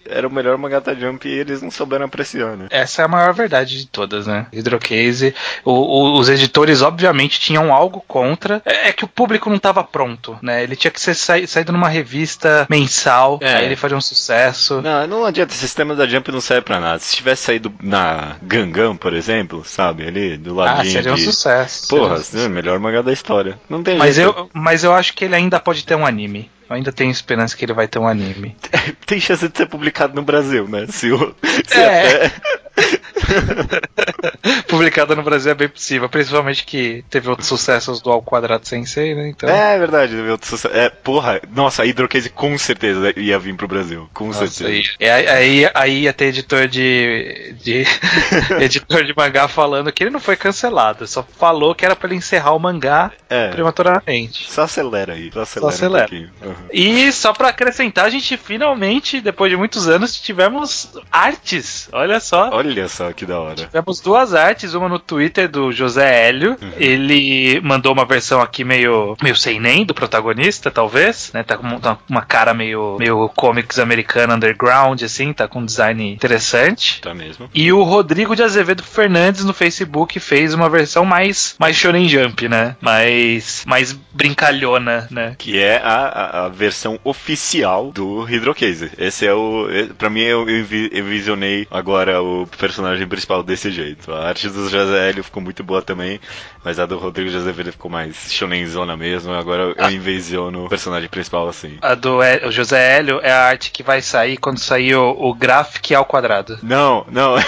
[0.05, 2.67] era o melhor mangá da Jump e eles não souberam apreciar, né?
[2.69, 4.47] Essa é a maior verdade de todas, né?
[4.53, 5.33] Hydro Case,
[5.63, 9.83] o, o, os editores obviamente tinham algo contra, é, é, que o público não estava
[9.83, 10.63] pronto, né?
[10.63, 13.55] Ele tinha que ser sa saído numa revista mensal, é.
[13.55, 14.81] aí ele faria um sucesso.
[14.81, 16.99] Não, não adianta, o sistema da Jump não serve pra nada.
[16.99, 20.81] Se tivesse saído na Gangan, por exemplo, sabe, ali do ladinho.
[20.81, 21.87] Ah, seria um sucesso.
[21.87, 22.49] Porra, um sucesso.
[22.49, 23.59] melhor mangá da história.
[23.69, 24.35] Não tem mas jeito.
[24.35, 26.49] eu, mas eu acho que ele ainda pode ter um anime.
[26.69, 28.55] Eu ainda tenho esperança que ele vai ter um anime.
[29.05, 30.87] tem chance de ser publicado no Brasil, né?
[30.89, 31.35] Se, o,
[31.67, 32.25] se é.
[32.25, 32.31] até.
[34.67, 39.15] Publicada no Brasil é bem possível, principalmente que teve outros sucessos do Ao Quadrado Sensei,
[39.15, 39.29] né?
[39.29, 39.49] Então...
[39.49, 40.77] É, é verdade, teve outros sucessos.
[40.77, 44.09] É, porra, nossa, a Hydrocase com certeza ia vir pro Brasil.
[44.13, 44.95] Com nossa, certeza.
[44.99, 47.55] Aí, aí, aí ia ter editor de.
[47.61, 47.85] de
[48.61, 52.17] editor de mangá falando que ele não foi cancelado, só falou que era para ele
[52.17, 53.49] encerrar o mangá é.
[53.49, 54.51] prematuramente.
[54.51, 55.71] Só acelera aí, só acelera.
[55.71, 56.09] Só acelera.
[56.13, 56.55] Um uhum.
[56.71, 61.89] E só para acrescentar, a gente finalmente, depois de muitos anos, tivemos artes.
[61.91, 62.49] Olha só.
[62.51, 63.55] Olha só, que da hora.
[63.55, 66.57] Tivemos duas artes, uma no Twitter do José Hélio.
[66.61, 66.71] Uhum.
[66.77, 71.43] Ele mandou uma versão aqui meio, meio sem nem do protagonista, talvez, né?
[71.43, 76.13] Tá com tá uma cara meio, meio comics americana underground, assim, tá com um design
[76.13, 77.01] interessante.
[77.01, 77.49] Tá mesmo.
[77.53, 82.47] E o Rodrigo de Azevedo Fernandes no Facebook fez uma versão mais, mais Shonen Jump,
[82.47, 82.75] né?
[82.81, 85.35] Mais, mais brincalhona, né?
[85.37, 88.91] Que é a, a, versão oficial do Hydrocase.
[88.97, 89.67] Esse é o.
[89.97, 94.11] Pra mim, eu, eu, eu visionei agora o personagem principal desse jeito.
[94.11, 96.19] A arte do José Hélio ficou muito boa também,
[96.63, 99.33] mas a do Rodrigo de Azevedo ficou mais shonenzona mesmo.
[99.33, 99.91] Agora eu ah.
[99.91, 101.77] envisiono o personagem principal assim.
[101.81, 105.33] A do o José Hélio é a arte que vai sair quando sair o, o
[105.33, 106.57] Graphic ao quadrado.
[106.61, 107.35] Não, não.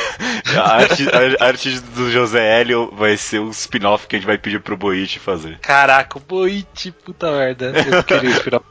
[0.55, 4.25] A arte, a, a arte do José Hélio vai ser um spin-off que a gente
[4.25, 5.59] vai pedir pro Boit fazer.
[5.59, 7.73] Caraca, o Boit, puta merda.
[7.75, 8.65] Eu queria spin-off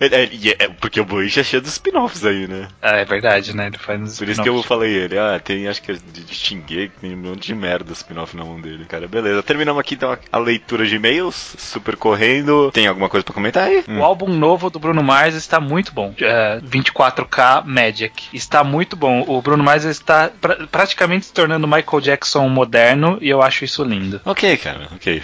[0.00, 2.68] é, é, é, porque o Boichi é cheio dos spin-offs aí, né?
[2.82, 3.68] Ah, é verdade, né?
[3.68, 5.18] Ele faz Por isso que eu falei ele.
[5.18, 8.60] Ah, tem, acho que é de Xinguei, tem um monte de merda spin-off na mão
[8.60, 9.06] dele, cara.
[9.06, 9.42] Beleza.
[9.42, 12.70] Terminamos aqui então a leitura de e-mails, super correndo.
[12.72, 13.84] Tem alguma coisa pra comentar aí?
[13.86, 14.04] O hum.
[14.04, 16.14] álbum novo do Bruno Mars está muito bom.
[16.20, 18.28] É, 24K Magic.
[18.32, 19.24] Está muito bom.
[19.26, 23.82] O Bruno Mars está pra, praticamente se tornando Michael Jackson moderno e eu acho isso
[23.84, 24.20] lindo.
[24.24, 25.22] Ok, cara, ok.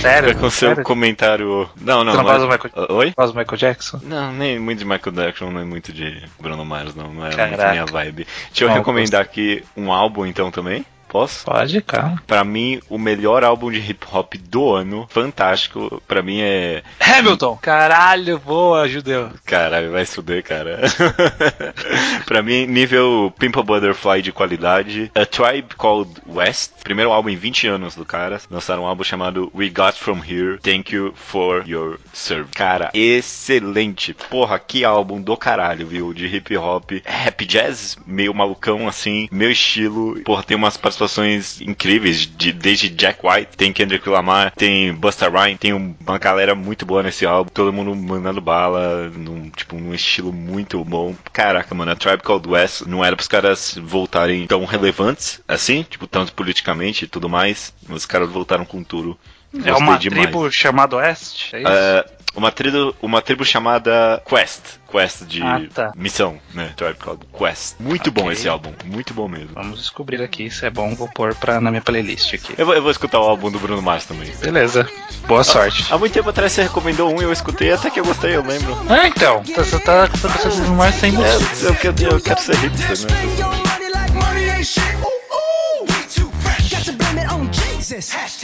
[0.00, 0.36] Sério?
[0.36, 1.68] Com seu comentário.
[1.80, 2.12] Não, não.
[2.12, 2.42] Você não mas...
[2.42, 2.86] o Michael...
[2.90, 3.12] Oi?
[3.14, 4.00] Faz o Michael Jackson?
[4.02, 7.12] Não, nem muito de Michael Jackson, nem muito de Bruno Mars, não.
[7.12, 7.56] Não é Caraca.
[7.56, 8.26] muito minha vibe.
[8.48, 10.84] Deixa eu recomendar aqui um álbum então também.
[11.16, 11.46] Posso?
[11.46, 12.14] Pode, cara.
[12.26, 16.82] Pra mim, o melhor álbum de hip hop do ano, fantástico, pra mim é.
[17.00, 17.56] Hamilton!
[17.56, 19.30] Caralho, boa, judeu.
[19.46, 20.78] Caralho, vai fuder, cara.
[22.26, 25.10] pra mim, nível Pimple Butterfly de qualidade.
[25.14, 28.38] A Tribe Called West, primeiro álbum em 20 anos do cara.
[28.50, 32.52] Lançaram um álbum chamado We Got From Here, Thank You For Your Service.
[32.52, 34.12] Cara, excelente.
[34.12, 36.12] Porra, que álbum do caralho, viu?
[36.12, 36.90] De hip hop.
[37.06, 40.20] Rap jazz, meio malucão assim, meu estilo.
[40.20, 41.05] Porra, tem umas participações
[41.60, 46.84] incríveis, de, desde Jack White, tem Kendrick Lamar, tem Busta Rhymes, tem uma galera muito
[46.84, 51.14] boa nesse álbum, todo mundo mandando bala, num, tipo, num estilo muito bom.
[51.32, 56.06] Caraca, mano, a Tribe Called West não era pros caras voltarem tão relevantes, assim, tipo,
[56.06, 59.18] tanto politicamente e tudo mais, mas os caras voltaram com tudo.
[59.64, 60.24] É uma demais.
[60.24, 61.56] tribo chamada Oeste?
[61.56, 61.70] É isso?
[61.70, 64.78] Uh, uma tribo, uma tribo chamada Quest.
[64.90, 65.92] Quest de ah, tá.
[65.96, 66.72] missão, né?
[66.76, 67.76] Tribe Called Quest.
[67.80, 68.22] Muito okay.
[68.22, 69.54] bom esse álbum, muito bom mesmo.
[69.54, 72.54] Vamos descobrir aqui se é bom, vou pôr pra, na minha playlist aqui.
[72.56, 74.30] Eu vou, eu vou escutar o álbum do Bruno Mars também.
[74.36, 74.88] Beleza,
[75.26, 75.86] boa sorte.
[75.90, 78.36] Há, há, muito tempo atrás você recomendou um e eu escutei, até que eu gostei,
[78.36, 78.76] eu lembro.
[78.88, 82.40] Ah, então, você tá com tá, o Bruno Mars sem é, eu, eu, eu quero
[82.40, 83.66] ser hipster, né?
[87.86, 88.35] Hashtag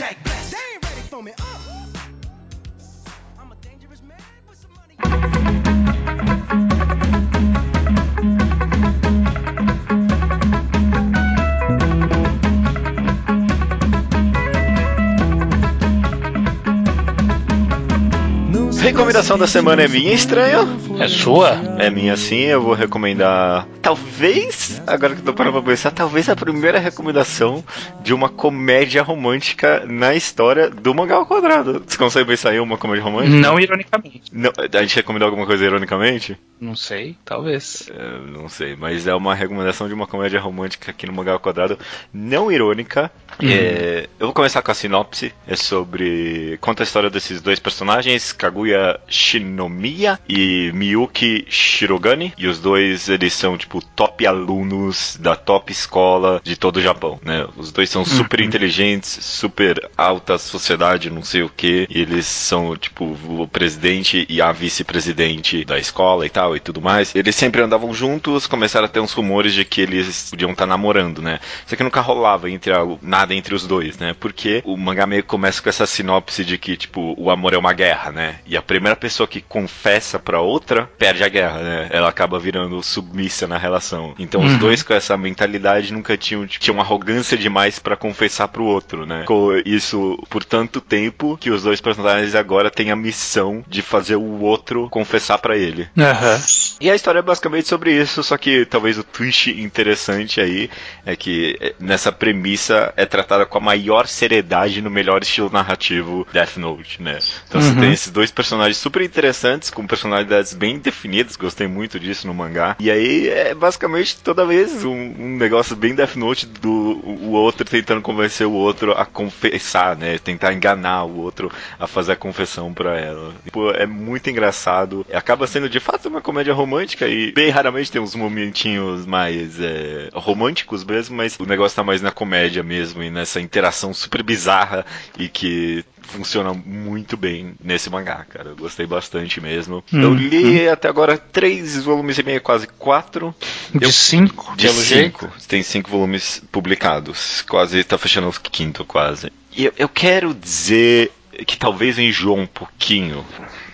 [19.13, 20.67] Recomendação da semana é minha, estranho?
[20.99, 21.51] É sua?
[21.77, 23.67] É minha sim, eu vou recomendar.
[23.79, 27.63] Talvez, agora que eu tô parando pra pensar, talvez a primeira recomendação
[28.01, 31.83] de uma comédia romântica na história do mangá ao quadrado.
[31.85, 33.35] Você consegue pensar em uma comédia romântica?
[33.35, 34.23] Não ironicamente.
[34.31, 36.35] Não, a gente recomendou alguma coisa ironicamente?
[36.59, 37.91] Não sei, talvez.
[37.93, 41.39] É, não sei, mas é uma recomendação de uma comédia romântica aqui no mangá ao
[41.39, 41.77] quadrado,
[42.11, 43.11] não irônica.
[43.39, 43.49] Uhum.
[43.49, 45.33] É, eu vou começar com a sinopse.
[45.45, 46.57] É sobre.
[46.61, 52.33] Conta a história desses dois personagens, Kaguya Shinomiya e Miyuki Shirogane.
[52.37, 57.19] E os dois, eles são, tipo, top alunos da top escola de todo o Japão,
[57.23, 57.47] né?
[57.57, 58.45] Os dois são super uhum.
[58.45, 61.87] inteligentes, super alta sociedade, não sei o que.
[61.89, 66.81] E eles são, tipo, o presidente e a vice-presidente da escola e tal e tudo
[66.81, 67.15] mais.
[67.15, 70.67] Eles sempre andavam juntos, começaram a ter uns rumores de que eles podiam estar tá
[70.67, 71.39] namorando, né?
[71.65, 74.15] Só que nunca rolava entre a, nada entre os dois, né?
[74.19, 77.73] Porque o mangá meio começa com essa sinopse de que, tipo, o amor é uma
[77.73, 78.35] guerra, né?
[78.45, 81.87] E a primeira pessoa que confessa pra outra perde a guerra, né?
[81.89, 84.13] Ela acaba virando submissa na relação.
[84.17, 84.47] Então uhum.
[84.47, 89.21] os dois com essa mentalidade nunca tinham, tinham arrogância demais para confessar pro outro, né?
[89.21, 94.15] Ficou isso por tanto tempo que os dois personagens agora têm a missão de fazer
[94.15, 95.87] o outro confessar para ele.
[95.95, 96.75] Uhum.
[96.81, 100.69] E a história é basicamente sobre isso, só que talvez o twist interessante aí
[101.05, 106.27] é que é, nessa premissa é tratada com a maior seriedade no melhor estilo narrativo
[106.31, 107.19] Death Note, né?
[107.47, 107.73] Então uhum.
[107.73, 112.33] você tem esses dois personagens super interessantes, com personalidades bem definidas, gostei muito disso no
[112.33, 112.75] mangá.
[112.81, 117.63] E aí é basicamente toda vez um, um negócio bem Death Note do o outro
[117.63, 120.17] tentando convencer o outro a confessar, né?
[120.17, 123.33] Tentar enganar o outro a fazer a confessão para ela.
[123.45, 125.05] Tipo, é muito engraçado.
[125.13, 130.09] Acaba sendo de fato uma comédia romântica e bem raramente tem uns momentinhos mais é,
[130.13, 134.85] românticos mesmo, mas o negócio tá mais na comédia mesmo e nessa interação super bizarra
[135.17, 138.49] e que funciona muito bem nesse mangá, cara.
[138.49, 139.83] Eu gostei bastante mesmo.
[139.91, 140.71] Hum, eu li hum.
[140.71, 143.33] até agora três volumes e meio, quase quatro.
[143.73, 144.55] De eu, cinco?
[144.55, 145.31] De cinco.
[145.47, 147.41] Tem cinco volumes publicados.
[147.43, 149.31] Quase tá fechando o quinto, quase.
[149.55, 151.11] E eu, eu quero dizer
[151.47, 153.25] que talvez enjoou um pouquinho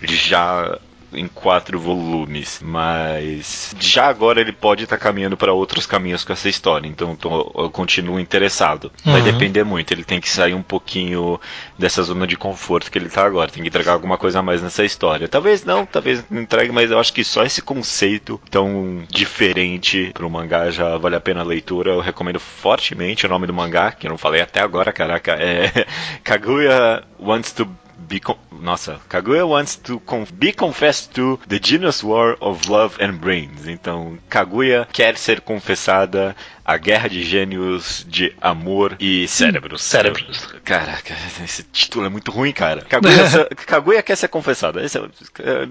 [0.02, 0.78] já
[1.12, 6.32] em quatro volumes, mas já agora ele pode estar tá caminhando para outros caminhos com
[6.32, 8.90] essa história, então tô, eu continuo interessado.
[9.04, 9.12] Uhum.
[9.12, 11.40] Vai depender muito, ele tem que sair um pouquinho
[11.78, 14.62] dessa zona de conforto que ele está agora, tem que entregar alguma coisa a mais
[14.62, 15.28] nessa história.
[15.28, 20.26] Talvez não, talvez não entregue, mas eu acho que só esse conceito tão diferente para
[20.26, 21.90] o mangá já vale a pena a leitura.
[21.90, 25.86] Eu recomendo fortemente o nome do mangá, que eu não falei até agora, caraca, é
[26.22, 27.68] Kaguya Wants to
[28.10, 28.20] be
[28.60, 30.02] nossa, Kaguya wants to
[30.34, 33.66] be confessed to the genius war of love and brains.
[33.66, 36.34] Então, Kaguya quer ser confessada
[36.64, 39.82] a guerra de gênios de amor e cérebros.
[39.82, 40.46] Cérebros.
[40.64, 42.82] Caraca, esse título é muito ruim, cara.
[42.82, 44.84] Kaguya, Kaguya quer ser confessada.
[44.84, 45.02] Esse é,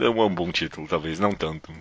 [0.06, 1.72] é um bom título, talvez, não tanto.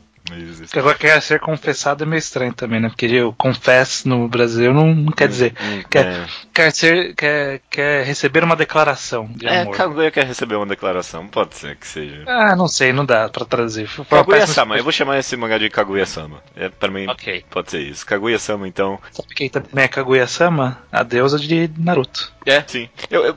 [0.71, 2.89] Que agora quer ser confessado é meio estranho também, né?
[2.89, 5.55] Porque eu confesso no Brasil não, não quer hum, dizer.
[5.61, 6.27] Hum, quer, é.
[6.53, 7.15] quer ser.
[7.15, 9.77] Quer, quer receber uma declaração de é, amor.
[9.77, 12.25] Kaguya quer receber uma declaração, pode ser que seja.
[12.27, 13.89] Ah, não sei, não dá pra traduzir.
[14.09, 16.43] Kaguya-sama, eu vou chamar esse mangá de Kaguya-sama.
[16.57, 17.45] É, pra mim, okay.
[17.51, 18.05] pode ser isso.
[18.05, 18.99] Kaguya-sama, então.
[19.13, 20.79] Sabe quem também é Kaguya-sama?
[20.93, 22.33] A deusa de Naruto.
[22.45, 22.89] É, sim.
[23.11, 23.37] Eu, eu,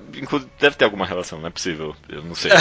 [0.59, 1.95] deve ter alguma relação, não é possível.
[2.07, 2.51] Eu não sei.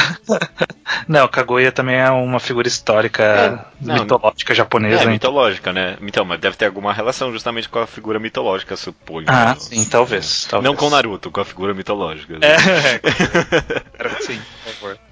[1.06, 5.02] não, Kaguya também é uma figura histórica é, não, mitológica japonesa.
[5.04, 5.96] É, mitológica, né?
[6.02, 9.26] Então, mas deve ter alguma relação justamente com a figura mitológica, suponho.
[9.28, 10.70] Ah, sim, talvez, talvez.
[10.70, 12.38] Não com Naruto, com a figura mitológica.
[12.42, 12.54] É,
[12.96, 15.09] é, sim, por favor.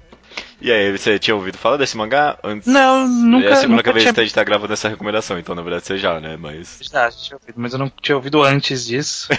[0.61, 2.67] E aí, você tinha ouvido falar desse mangá antes?
[2.67, 3.47] Não, nunca.
[3.47, 4.13] É a segunda nunca vez tinha...
[4.13, 6.37] que a gente tá gravando essa recomendação, então na verdade você já, né?
[6.37, 6.79] Mas.
[6.81, 9.29] Já, tinha ouvido, mas eu não tinha ouvido antes disso.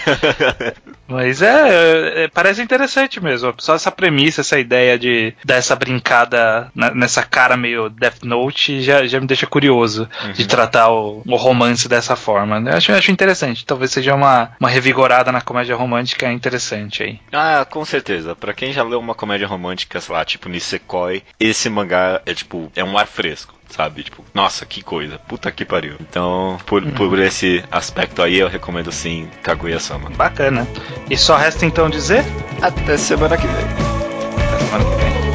[1.07, 3.53] mas é, é, parece interessante mesmo.
[3.59, 9.05] Só essa premissa, essa ideia de dar essa brincada nessa cara meio Death Note já,
[9.05, 10.31] já me deixa curioso uhum.
[10.31, 12.59] de tratar o, o, romance dessa forma.
[12.59, 13.65] Eu acho, acho interessante.
[13.65, 17.19] Talvez seja uma, uma revigorada na comédia romântica interessante aí.
[17.31, 18.35] Ah, com certeza.
[18.35, 22.71] Para quem já leu uma comédia romântica, sei lá, tipo Nisekoi esse mangá é tipo,
[22.75, 24.03] é um ar fresco sabe?
[24.03, 25.95] Tipo, nossa, que coisa, puta que pariu.
[25.99, 26.91] Então, por, uhum.
[26.91, 30.09] por esse aspecto aí, eu recomendo sim Kaguya-sama.
[30.11, 30.67] Bacana.
[31.09, 32.23] E só resta então dizer?
[32.61, 33.55] Até semana que vem.
[33.55, 35.30] Até semana que vem.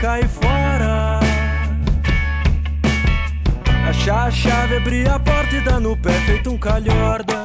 [0.00, 1.20] Cair fora.
[3.88, 7.44] Achar a chave, abrir a porta e dar no pé feito um calhorda.